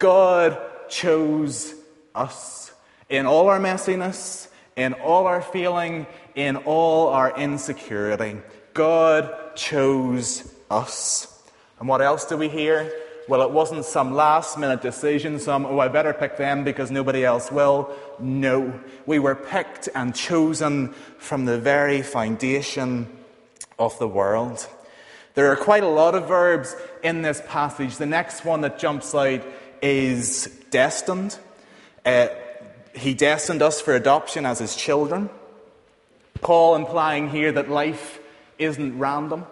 God 0.00 0.60
chose 0.88 1.74
us 2.12 2.72
in 3.08 3.24
all 3.24 3.48
our 3.48 3.60
messiness, 3.60 4.48
in 4.74 4.94
all 4.94 5.28
our 5.28 5.42
feeling, 5.42 6.08
in 6.34 6.56
all 6.56 7.10
our 7.10 7.38
insecurity. 7.38 8.38
God 8.74 9.54
chose 9.54 10.52
us. 10.70 11.42
And 11.78 11.88
what 11.88 12.02
else 12.02 12.24
do 12.24 12.36
we 12.36 12.48
hear? 12.48 12.92
Well, 13.28 13.40
it 13.42 13.50
wasn't 13.50 13.86
some 13.86 14.14
last 14.14 14.58
minute 14.58 14.82
decision, 14.82 15.38
some, 15.38 15.64
oh, 15.64 15.78
I 15.78 15.88
better 15.88 16.12
pick 16.12 16.36
them 16.36 16.62
because 16.62 16.90
nobody 16.90 17.24
else 17.24 17.50
will. 17.50 17.90
No. 18.18 18.78
We 19.06 19.18
were 19.18 19.34
picked 19.34 19.88
and 19.94 20.14
chosen 20.14 20.92
from 21.18 21.46
the 21.46 21.58
very 21.58 22.02
foundation 22.02 23.06
of 23.78 23.98
the 23.98 24.08
world. 24.08 24.68
There 25.34 25.50
are 25.50 25.56
quite 25.56 25.82
a 25.82 25.88
lot 25.88 26.14
of 26.14 26.28
verbs 26.28 26.76
in 27.02 27.22
this 27.22 27.42
passage. 27.46 27.96
The 27.96 28.06
next 28.06 28.44
one 28.44 28.60
that 28.60 28.78
jumps 28.78 29.14
out 29.14 29.42
is 29.80 30.46
destined. 30.70 31.38
Uh, 32.04 32.28
he 32.94 33.14
destined 33.14 33.62
us 33.62 33.80
for 33.80 33.94
adoption 33.94 34.44
as 34.44 34.58
his 34.58 34.76
children. 34.76 35.30
Paul 36.40 36.76
implying 36.76 37.30
here 37.30 37.50
that 37.52 37.70
life 37.70 38.20
isn't 38.58 38.98
random. 38.98 39.46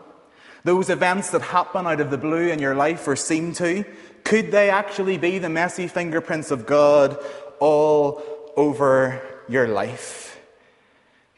Those 0.65 0.91
events 0.91 1.31
that 1.31 1.43
happen 1.43 1.87
out 1.87 2.01
of 2.01 2.11
the 2.11 2.19
blue 2.19 2.49
in 2.49 2.61
your 2.61 2.75
life 2.75 3.07
or 3.09 3.17
seem 3.17 3.53
to, 3.55 3.85
could 4.25 4.53
they 4.53 4.71
actually 4.71 5.19
be 5.19 5.39
the 5.39 5.49
messy 5.49 5.89
fingerprints 5.89 6.51
of 6.51 6.67
God 6.67 7.19
all 7.59 8.23
over 8.57 9.21
your 9.49 9.67
life? 9.67 10.41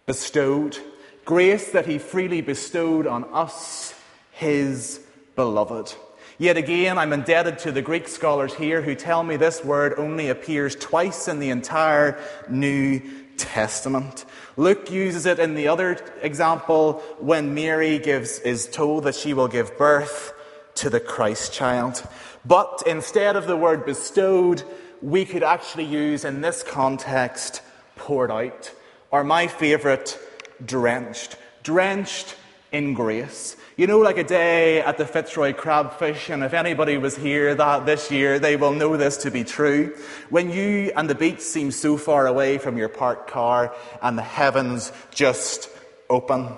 Bestowed. 0.07 0.79
Grace 1.25 1.71
that 1.71 1.87
he 1.87 1.99
freely 1.99 2.43
bestowed 2.43 3.07
on 3.07 3.25
us, 3.33 3.95
his 4.33 5.01
beloved. 5.37 5.95
Yet 6.37 6.57
again, 6.57 6.99
I'm 6.99 7.13
indebted 7.13 7.61
to 7.61 7.73
the 7.73 7.81
Greek 7.81 8.09
scholars 8.09 8.53
here 8.55 8.83
who 8.83 8.95
tell 8.95 9.23
me 9.23 9.37
this 9.37 9.65
word 9.65 9.95
only 9.97 10.29
appears 10.29 10.75
twice 10.75 11.29
in 11.29 11.39
the 11.39 11.51
entire 11.51 12.19
New 12.51 13.01
Testament. 13.37 14.25
Luke 14.57 14.91
uses 14.91 15.27
it 15.27 15.39
in 15.39 15.55
the 15.55 15.69
other 15.69 15.99
example 16.23 17.03
when 17.19 17.55
Mary 17.55 17.99
gives, 17.99 18.39
is 18.41 18.67
told 18.67 19.05
that 19.05 19.15
she 19.15 19.35
will 19.35 19.49
give 19.49 19.77
birth 19.77 20.33
to 20.77 20.91
the 20.91 21.01
Christ 21.01 21.53
child. 21.53 22.07
But 22.45 22.83
instead 22.87 23.37
of 23.37 23.47
the 23.47 23.57
word 23.57 23.85
bestowed, 23.85 24.63
we 25.03 25.25
could 25.25 25.43
actually 25.43 25.85
use 25.85 26.25
in 26.25 26.41
this 26.41 26.63
context 26.63 27.63
poured 27.97 28.31
out, 28.31 28.73
or 29.11 29.25
my 29.25 29.47
favorite, 29.47 30.19
drenched. 30.65 31.37
Drenched 31.63 32.37
in 32.75 32.93
grace. 32.93 33.57
You 33.77 33.87
know, 33.87 34.01
like 34.01 34.19
a 34.19 34.25
day 34.25 34.81
at 34.81 34.99
the 34.99 35.07
Fitzroy 35.07 35.53
Crabfish, 35.53 36.29
and 36.29 36.43
if 36.43 36.53
anybody 36.53 36.99
was 36.99 37.17
here 37.17 37.55
that 37.55 37.87
this 37.87 38.11
year, 38.11 38.41
they 38.41 38.57
will 38.57 38.73
know 38.73 38.97
this 38.97 39.17
to 39.19 39.31
be 39.31 39.45
true. 39.45 39.97
When 40.29 40.51
you 40.51 40.91
and 40.97 41.09
the 41.09 41.15
beach 41.15 41.39
seem 41.39 41.71
so 41.71 41.97
far 41.97 42.27
away 42.27 42.59
from 42.59 42.77
your 42.77 42.89
parked 42.89 43.31
car 43.31 43.73
and 44.03 44.19
the 44.19 44.23
heavens 44.23 44.91
just 45.13 45.71
open, 46.11 46.49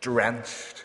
drenched. 0.00 0.84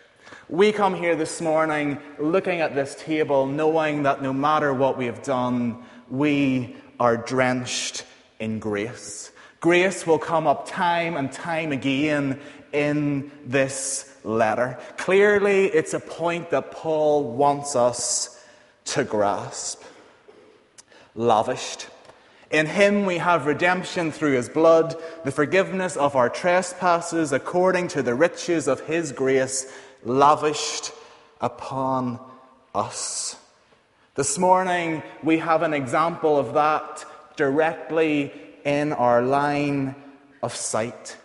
We 0.50 0.72
come 0.72 0.96
here 0.96 1.16
this 1.16 1.40
morning 1.40 2.00
looking 2.18 2.62
at 2.62 2.74
this 2.74 2.96
table, 2.96 3.46
knowing 3.46 4.04
that 4.04 4.24
no 4.24 4.34
matter 4.34 4.74
what 4.74 4.98
we 4.98 5.06
have 5.06 5.22
done, 5.22 5.84
we 6.10 6.76
are 7.00 7.16
drenched 7.16 8.06
in 8.40 8.58
grace. 8.58 9.32
Grace 9.60 10.08
will 10.08 10.20
come 10.20 10.48
up 10.48 10.68
time 10.68 11.16
and 11.16 11.32
time 11.32 11.72
again 11.72 12.40
in 12.72 13.32
this 13.46 14.17
letter. 14.28 14.78
Clearly, 14.98 15.66
it's 15.66 15.94
a 15.94 16.00
point 16.00 16.52
that 16.52 16.72
Paul 16.72 17.32
wants 17.32 17.76
us 17.76 18.44
to 18.86 19.04
grasp. 19.04 19.82
Lavished. 21.16 21.88
In 22.52 22.66
him 22.66 23.06
we 23.06 23.18
have 23.18 23.46
redemption 23.46 24.12
through 24.12 24.34
his 24.34 24.48
blood, 24.48 24.96
the 25.26 25.32
forgiveness 25.32 25.98
of 25.98 26.16
our 26.16 26.30
trespasses 26.30 27.34
according 27.34 27.90
to 27.90 28.02
the 28.02 28.16
riches 28.16 28.68
of 28.68 28.82
his 28.82 29.12
grace, 29.12 29.72
lavished 30.04 30.92
upon 31.42 32.20
us. 32.74 33.36
This 34.16 34.38
morning 34.38 35.04
we 35.24 35.40
have 35.40 35.62
an 35.62 35.74
example 35.74 36.38
of 36.38 36.54
that 36.54 37.04
directly 37.36 38.32
in 38.64 38.94
our 38.94 39.22
line 39.22 39.96
of 40.42 40.56
sight. 40.56 41.18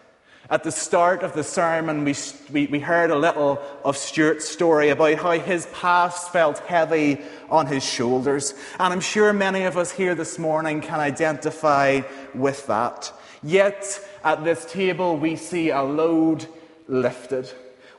At 0.50 0.64
the 0.64 0.72
start 0.72 1.22
of 1.22 1.35
the 1.35 1.44
sermon, 1.44 2.05
we, 2.05 2.14
we, 2.50 2.66
we, 2.66 2.81
heard 2.81 3.11
a 3.11 3.16
little 3.16 3.61
of 3.85 3.96
Stuart's 3.96 4.48
story 4.48 4.88
about 4.88 5.14
how 5.18 5.31
his 5.33 5.66
past 5.72 6.33
felt 6.33 6.59
heavy 6.59 7.18
on 7.48 7.68
his 7.68 7.85
shoulders. 7.85 8.52
And 8.81 8.92
I'm 8.92 9.00
sure 9.00 9.33
many 9.33 9.62
of 9.64 9.78
us 9.78 9.92
here 9.92 10.16
this 10.16 10.40
morning 10.40 10.81
can 10.81 10.98
identify 10.98 12.02
with 12.35 12.66
that. 12.66 13.12
Yet, 13.42 14.00
at 14.24 14.42
this 14.42 14.64
table, 14.70 15.16
we 15.16 15.37
see 15.37 15.70
a 15.70 15.83
load 15.83 16.46
lifted. 16.88 17.50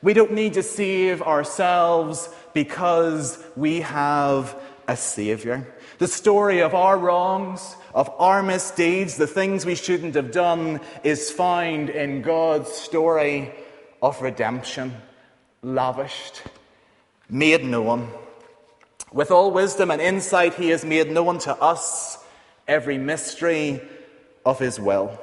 We 0.02 0.12
don't 0.12 0.32
need 0.32 0.54
to 0.54 0.62
save 0.62 1.22
ourselves 1.22 2.28
because 2.52 3.42
we 3.56 3.80
have 3.80 4.54
a 4.86 4.96
Saviour. 4.96 5.66
The 5.98 6.08
story 6.08 6.60
of 6.60 6.74
our 6.74 6.98
wrongs, 6.98 7.76
of 7.94 8.10
our 8.18 8.42
misdeeds, 8.42 9.16
the 9.16 9.26
things 9.26 9.64
we 9.64 9.76
shouldn't 9.76 10.16
have 10.16 10.32
done, 10.32 10.80
is 11.04 11.30
found 11.30 11.90
in 11.90 12.22
God's 12.22 12.70
story 12.72 13.54
of 14.02 14.20
redemption, 14.20 14.94
lavished, 15.62 16.42
made 17.30 17.64
known. 17.64 18.10
With 19.12 19.30
all 19.30 19.52
wisdom 19.52 19.92
and 19.92 20.02
insight, 20.02 20.54
He 20.54 20.70
has 20.70 20.84
made 20.84 21.10
known 21.10 21.38
to 21.40 21.54
us 21.54 22.18
every 22.66 22.98
mystery 22.98 23.80
of 24.44 24.58
His 24.58 24.80
will. 24.80 25.18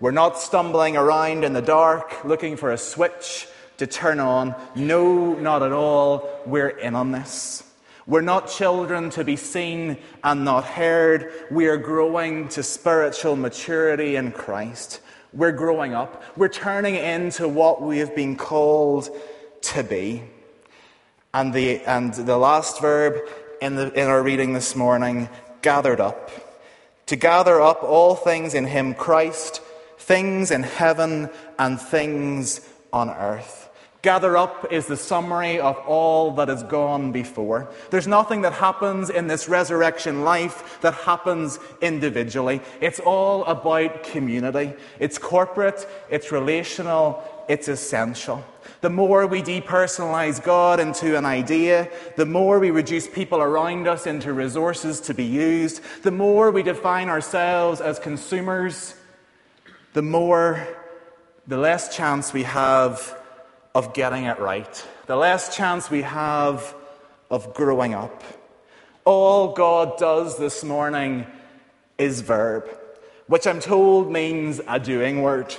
We're 0.00 0.10
not 0.10 0.38
stumbling 0.38 0.96
around 0.96 1.44
in 1.44 1.52
the 1.52 1.62
dark 1.62 2.24
looking 2.24 2.56
for 2.56 2.72
a 2.72 2.78
switch 2.78 3.46
to 3.78 3.86
turn 3.86 4.20
on. 4.20 4.54
No, 4.74 5.34
not 5.34 5.62
at 5.62 5.72
all. 5.72 6.28
We're 6.44 6.68
in 6.68 6.94
on 6.94 7.12
this. 7.12 7.62
We're 8.06 8.20
not 8.20 8.48
children 8.48 9.10
to 9.10 9.24
be 9.24 9.34
seen 9.34 9.98
and 10.22 10.44
not 10.44 10.64
heard. 10.64 11.32
We 11.50 11.66
are 11.66 11.76
growing 11.76 12.48
to 12.50 12.62
spiritual 12.62 13.34
maturity 13.34 14.14
in 14.14 14.30
Christ. 14.30 15.00
We're 15.32 15.52
growing 15.52 15.92
up. 15.92 16.22
We're 16.36 16.48
turning 16.48 16.94
into 16.94 17.48
what 17.48 17.82
we 17.82 17.98
have 17.98 18.14
been 18.14 18.36
called 18.36 19.10
to 19.62 19.82
be. 19.82 20.22
And 21.34 21.52
the, 21.52 21.80
and 21.80 22.14
the 22.14 22.36
last 22.36 22.80
verb 22.80 23.18
in, 23.60 23.74
the, 23.74 23.92
in 23.92 24.06
our 24.06 24.22
reading 24.22 24.52
this 24.52 24.76
morning, 24.76 25.28
gathered 25.60 26.00
up. 26.00 26.30
To 27.06 27.16
gather 27.16 27.60
up 27.60 27.82
all 27.82 28.14
things 28.14 28.54
in 28.54 28.66
Him, 28.66 28.94
Christ, 28.94 29.60
things 29.98 30.52
in 30.52 30.62
heaven 30.62 31.28
and 31.58 31.80
things 31.80 32.60
on 32.92 33.10
earth. 33.10 33.68
Gather 34.06 34.36
up 34.36 34.72
is 34.72 34.86
the 34.86 34.96
summary 34.96 35.58
of 35.58 35.76
all 35.78 36.30
that 36.36 36.46
has 36.46 36.62
gone 36.62 37.10
before. 37.10 37.68
There's 37.90 38.06
nothing 38.06 38.42
that 38.42 38.52
happens 38.52 39.10
in 39.10 39.26
this 39.26 39.48
resurrection 39.48 40.22
life 40.22 40.80
that 40.82 40.94
happens 40.94 41.58
individually. 41.82 42.60
It's 42.80 43.00
all 43.00 43.44
about 43.46 44.04
community. 44.04 44.74
It's 45.00 45.18
corporate, 45.18 45.88
it's 46.08 46.30
relational, 46.30 47.20
it's 47.48 47.66
essential. 47.66 48.44
The 48.80 48.90
more 48.90 49.26
we 49.26 49.42
depersonalize 49.42 50.40
God 50.40 50.78
into 50.78 51.18
an 51.18 51.26
idea, 51.26 51.90
the 52.14 52.26
more 52.26 52.60
we 52.60 52.70
reduce 52.70 53.08
people 53.08 53.42
around 53.42 53.88
us 53.88 54.06
into 54.06 54.32
resources 54.32 55.00
to 55.00 55.14
be 55.14 55.24
used, 55.24 55.82
the 56.04 56.12
more 56.12 56.52
we 56.52 56.62
define 56.62 57.08
ourselves 57.08 57.80
as 57.80 57.98
consumers, 57.98 58.94
the 59.94 60.02
more, 60.02 60.64
the 61.48 61.58
less 61.58 61.96
chance 61.96 62.32
we 62.32 62.44
have 62.44 63.15
of 63.76 63.92
getting 63.92 64.24
it 64.24 64.38
right, 64.38 64.86
the 65.04 65.14
less 65.14 65.54
chance 65.54 65.90
we 65.90 66.00
have 66.00 66.74
of 67.30 67.52
growing 67.52 67.92
up. 67.92 68.24
All 69.04 69.52
God 69.52 69.98
does 69.98 70.38
this 70.38 70.64
morning 70.64 71.26
is 71.98 72.22
verb, 72.22 72.70
which 73.26 73.46
I'm 73.46 73.60
told 73.60 74.10
means 74.10 74.62
a 74.66 74.80
doing 74.80 75.20
word. 75.20 75.54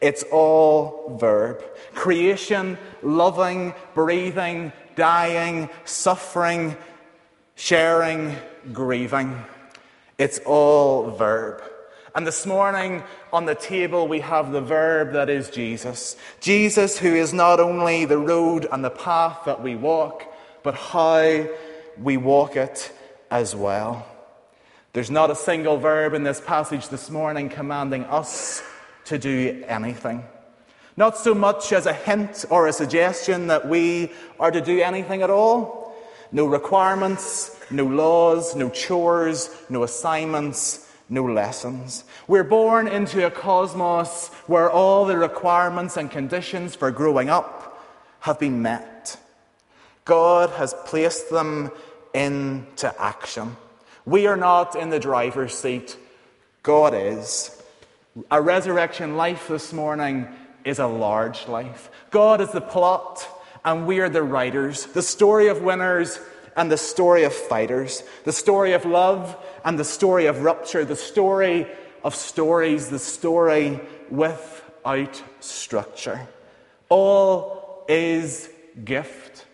It's 0.00 0.24
all 0.32 1.16
verb. 1.20 1.62
Creation, 1.94 2.78
loving, 3.00 3.74
breathing, 3.94 4.72
dying, 4.96 5.70
suffering, 5.84 6.76
sharing, 7.54 8.34
grieving. 8.72 9.40
It's 10.18 10.40
all 10.40 11.12
verb. 11.12 11.62
And 12.14 12.26
this 12.26 12.44
morning 12.44 13.02
on 13.32 13.46
the 13.46 13.54
table 13.54 14.06
we 14.06 14.20
have 14.20 14.52
the 14.52 14.60
verb 14.60 15.14
that 15.14 15.30
is 15.30 15.48
Jesus. 15.48 16.14
Jesus, 16.40 16.98
who 16.98 17.14
is 17.14 17.32
not 17.32 17.58
only 17.58 18.04
the 18.04 18.18
road 18.18 18.66
and 18.70 18.84
the 18.84 18.90
path 18.90 19.40
that 19.46 19.62
we 19.62 19.76
walk, 19.76 20.24
but 20.62 20.74
how 20.74 21.46
we 21.98 22.18
walk 22.18 22.56
it 22.56 22.92
as 23.30 23.56
well. 23.56 24.06
There's 24.92 25.10
not 25.10 25.30
a 25.30 25.34
single 25.34 25.78
verb 25.78 26.12
in 26.12 26.22
this 26.22 26.38
passage 26.38 26.90
this 26.90 27.08
morning 27.08 27.48
commanding 27.48 28.04
us 28.04 28.62
to 29.06 29.18
do 29.18 29.64
anything. 29.66 30.22
Not 30.98 31.16
so 31.16 31.34
much 31.34 31.72
as 31.72 31.86
a 31.86 31.94
hint 31.94 32.44
or 32.50 32.66
a 32.66 32.74
suggestion 32.74 33.46
that 33.46 33.66
we 33.66 34.12
are 34.38 34.50
to 34.50 34.60
do 34.60 34.82
anything 34.82 35.22
at 35.22 35.30
all. 35.30 35.96
No 36.30 36.44
requirements, 36.44 37.58
no 37.70 37.86
laws, 37.86 38.54
no 38.54 38.68
chores, 38.68 39.48
no 39.70 39.82
assignments, 39.82 40.81
no 41.12 41.24
lessons. 41.24 42.04
We're 42.26 42.42
born 42.42 42.88
into 42.88 43.26
a 43.26 43.30
cosmos 43.30 44.28
where 44.46 44.70
all 44.70 45.04
the 45.04 45.18
requirements 45.18 45.98
and 45.98 46.10
conditions 46.10 46.74
for 46.74 46.90
growing 46.90 47.28
up 47.28 47.84
have 48.20 48.40
been 48.40 48.62
met. 48.62 49.18
God 50.06 50.48
has 50.50 50.74
placed 50.86 51.28
them 51.30 51.70
into 52.14 52.94
action. 53.00 53.56
We 54.06 54.26
are 54.26 54.38
not 54.38 54.74
in 54.74 54.88
the 54.88 54.98
driver's 54.98 55.54
seat, 55.54 55.98
God 56.62 56.94
is. 56.94 57.62
A 58.30 58.40
resurrection 58.40 59.16
life 59.16 59.48
this 59.48 59.72
morning 59.72 60.26
is 60.64 60.78
a 60.78 60.86
large 60.86 61.46
life. 61.46 61.90
God 62.10 62.40
is 62.40 62.50
the 62.52 62.60
plot, 62.62 63.28
and 63.66 63.86
we 63.86 64.00
are 64.00 64.08
the 64.08 64.22
writers. 64.22 64.86
The 64.86 65.02
story 65.02 65.48
of 65.48 65.60
winners 65.60 66.18
and 66.56 66.70
the 66.70 66.76
story 66.76 67.24
of 67.24 67.32
fighters, 67.32 68.02
the 68.24 68.32
story 68.32 68.72
of 68.72 68.84
love 68.84 69.36
and 69.64 69.78
the 69.78 69.84
story 69.84 70.26
of 70.26 70.42
rupture, 70.42 70.84
the 70.84 70.96
story 70.96 71.66
of 72.04 72.14
stories, 72.14 72.90
the 72.90 72.98
story 72.98 73.80
without 74.10 75.22
structure. 75.40 76.28
All 76.88 77.84
is 77.88 78.48
gift. 78.84 79.46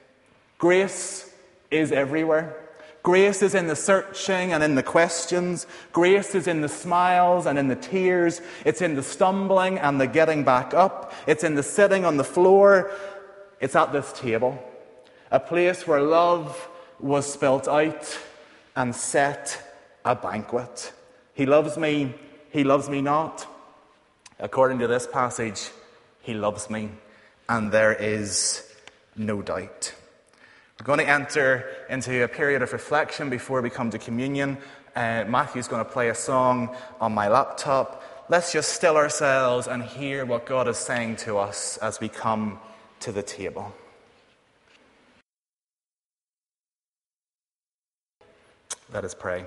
Grace 0.58 1.32
is 1.70 1.92
everywhere. 1.92 2.56
Grace 3.02 3.42
is 3.42 3.54
in 3.54 3.68
the 3.68 3.76
searching 3.76 4.52
and 4.52 4.62
in 4.62 4.74
the 4.74 4.82
questions. 4.82 5.66
Grace 5.92 6.34
is 6.34 6.46
in 6.46 6.61
the 6.61 6.68
smiles 6.68 7.46
and 7.46 7.58
in 7.58 7.68
the 7.68 7.76
tears. 7.76 8.42
It's 8.64 8.82
in 8.82 8.96
the 8.96 9.02
stumbling 9.02 9.78
and 9.78 10.00
the 10.00 10.06
getting 10.06 10.44
back 10.44 10.74
up. 10.74 11.14
It's 11.26 11.44
in 11.44 11.54
the 11.54 11.62
sitting 11.62 12.04
on 12.04 12.16
the 12.16 12.24
floor. 12.24 12.90
It's 13.61 13.76
at 13.76 13.92
this 13.92 14.12
table. 14.12 14.62
A 15.30 15.40
place 15.40 15.87
where 15.87 16.02
love 16.02 16.68
was 17.00 17.32
spilt 17.32 17.68
out 17.68 18.18
and 18.76 18.94
set 18.94 19.62
a 20.04 20.14
banquet. 20.14 20.92
He 21.34 21.46
loves 21.46 21.76
me, 21.76 22.14
he 22.50 22.64
loves 22.64 22.88
me 22.88 23.00
not. 23.00 23.46
According 24.38 24.78
to 24.80 24.87
this 24.87 25.06
passage, 25.06 25.70
he 26.20 26.34
loves 26.34 26.70
me, 26.70 26.90
and 27.48 27.72
there 27.72 27.92
is 27.92 28.62
no 29.16 29.42
doubt. 29.42 29.94
We're 30.78 30.87
going 30.87 31.00
to 31.00 31.08
enter 31.08 31.68
into 31.90 32.22
a 32.22 32.28
period 32.28 32.62
of 32.62 32.72
reflection 32.72 33.30
before 33.30 33.61
we 33.61 33.70
come 33.70 33.90
to 33.90 33.98
communion. 33.98 34.58
Uh, 34.94 35.24
Matthew's 35.26 35.66
going 35.66 35.84
to 35.84 35.90
play 35.90 36.08
a 36.08 36.14
song 36.14 36.76
on 37.00 37.12
my 37.12 37.28
laptop. 37.28 38.02
Let's 38.28 38.52
just 38.52 38.74
still 38.74 38.96
ourselves 38.96 39.66
and 39.66 39.82
hear 39.82 40.24
what 40.24 40.46
God 40.46 40.68
is 40.68 40.76
saying 40.76 41.16
to 41.16 41.38
us 41.38 41.78
as 41.78 41.98
we 41.98 42.08
come 42.08 42.61
to 43.00 43.11
the 43.11 43.22
table. 43.22 43.74
Let 48.90 49.05
us 49.05 49.14
pray. 49.14 49.44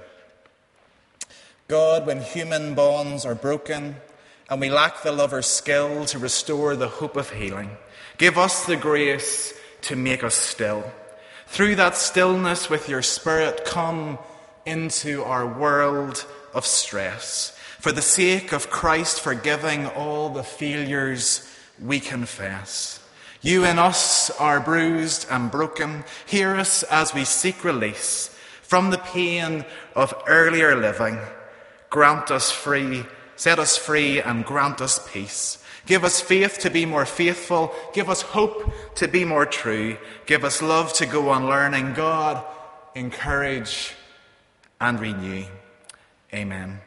God, 1.67 2.05
when 2.05 2.21
human 2.21 2.75
bonds 2.75 3.25
are 3.25 3.33
broken 3.33 3.95
and 4.49 4.61
we 4.61 4.69
lack 4.69 5.01
the 5.01 5.11
lover's 5.11 5.47
skill 5.47 6.05
to 6.05 6.19
restore 6.19 6.75
the 6.75 6.87
hope 6.87 7.15
of 7.15 7.31
healing, 7.31 7.71
give 8.17 8.37
us 8.37 8.65
the 8.65 8.75
grace 8.75 9.53
to 9.83 9.95
make 9.95 10.23
us 10.23 10.35
still. 10.35 10.91
Through 11.47 11.75
that 11.77 11.95
stillness, 11.95 12.69
with 12.69 12.87
your 12.87 13.01
Spirit, 13.01 13.65
come 13.65 14.19
into 14.63 15.23
our 15.23 15.47
world 15.47 16.23
of 16.53 16.65
stress. 16.67 17.57
For 17.79 17.91
the 17.91 18.01
sake 18.03 18.51
of 18.51 18.69
Christ, 18.69 19.21
forgiving 19.21 19.87
all 19.87 20.29
the 20.29 20.43
failures 20.43 21.49
we 21.81 21.99
confess. 21.99 22.99
You 23.41 23.65
in 23.65 23.79
us 23.79 24.29
are 24.39 24.59
bruised 24.59 25.25
and 25.31 25.49
broken. 25.49 26.03
Hear 26.27 26.55
us 26.55 26.83
as 26.83 27.15
we 27.15 27.25
seek 27.25 27.63
release 27.63 28.30
from 28.71 28.89
the 28.89 28.97
pain 28.97 29.65
of 29.97 30.13
earlier 30.27 30.77
living. 30.77 31.19
Grant 31.89 32.31
us 32.31 32.49
free, 32.51 33.03
set 33.35 33.59
us 33.59 33.75
free, 33.75 34.21
and 34.21 34.45
grant 34.45 34.79
us 34.79 35.05
peace. 35.11 35.61
Give 35.85 36.05
us 36.05 36.21
faith 36.21 36.57
to 36.59 36.69
be 36.69 36.85
more 36.85 37.05
faithful. 37.05 37.75
Give 37.91 38.09
us 38.09 38.21
hope 38.21 38.71
to 38.95 39.09
be 39.09 39.25
more 39.25 39.45
true. 39.45 39.97
Give 40.25 40.45
us 40.45 40.61
love 40.61 40.93
to 40.93 41.05
go 41.05 41.31
on 41.31 41.47
learning. 41.47 41.95
God, 41.95 42.45
encourage 42.95 43.93
and 44.79 45.01
renew. 45.01 45.43
Amen. 46.33 46.79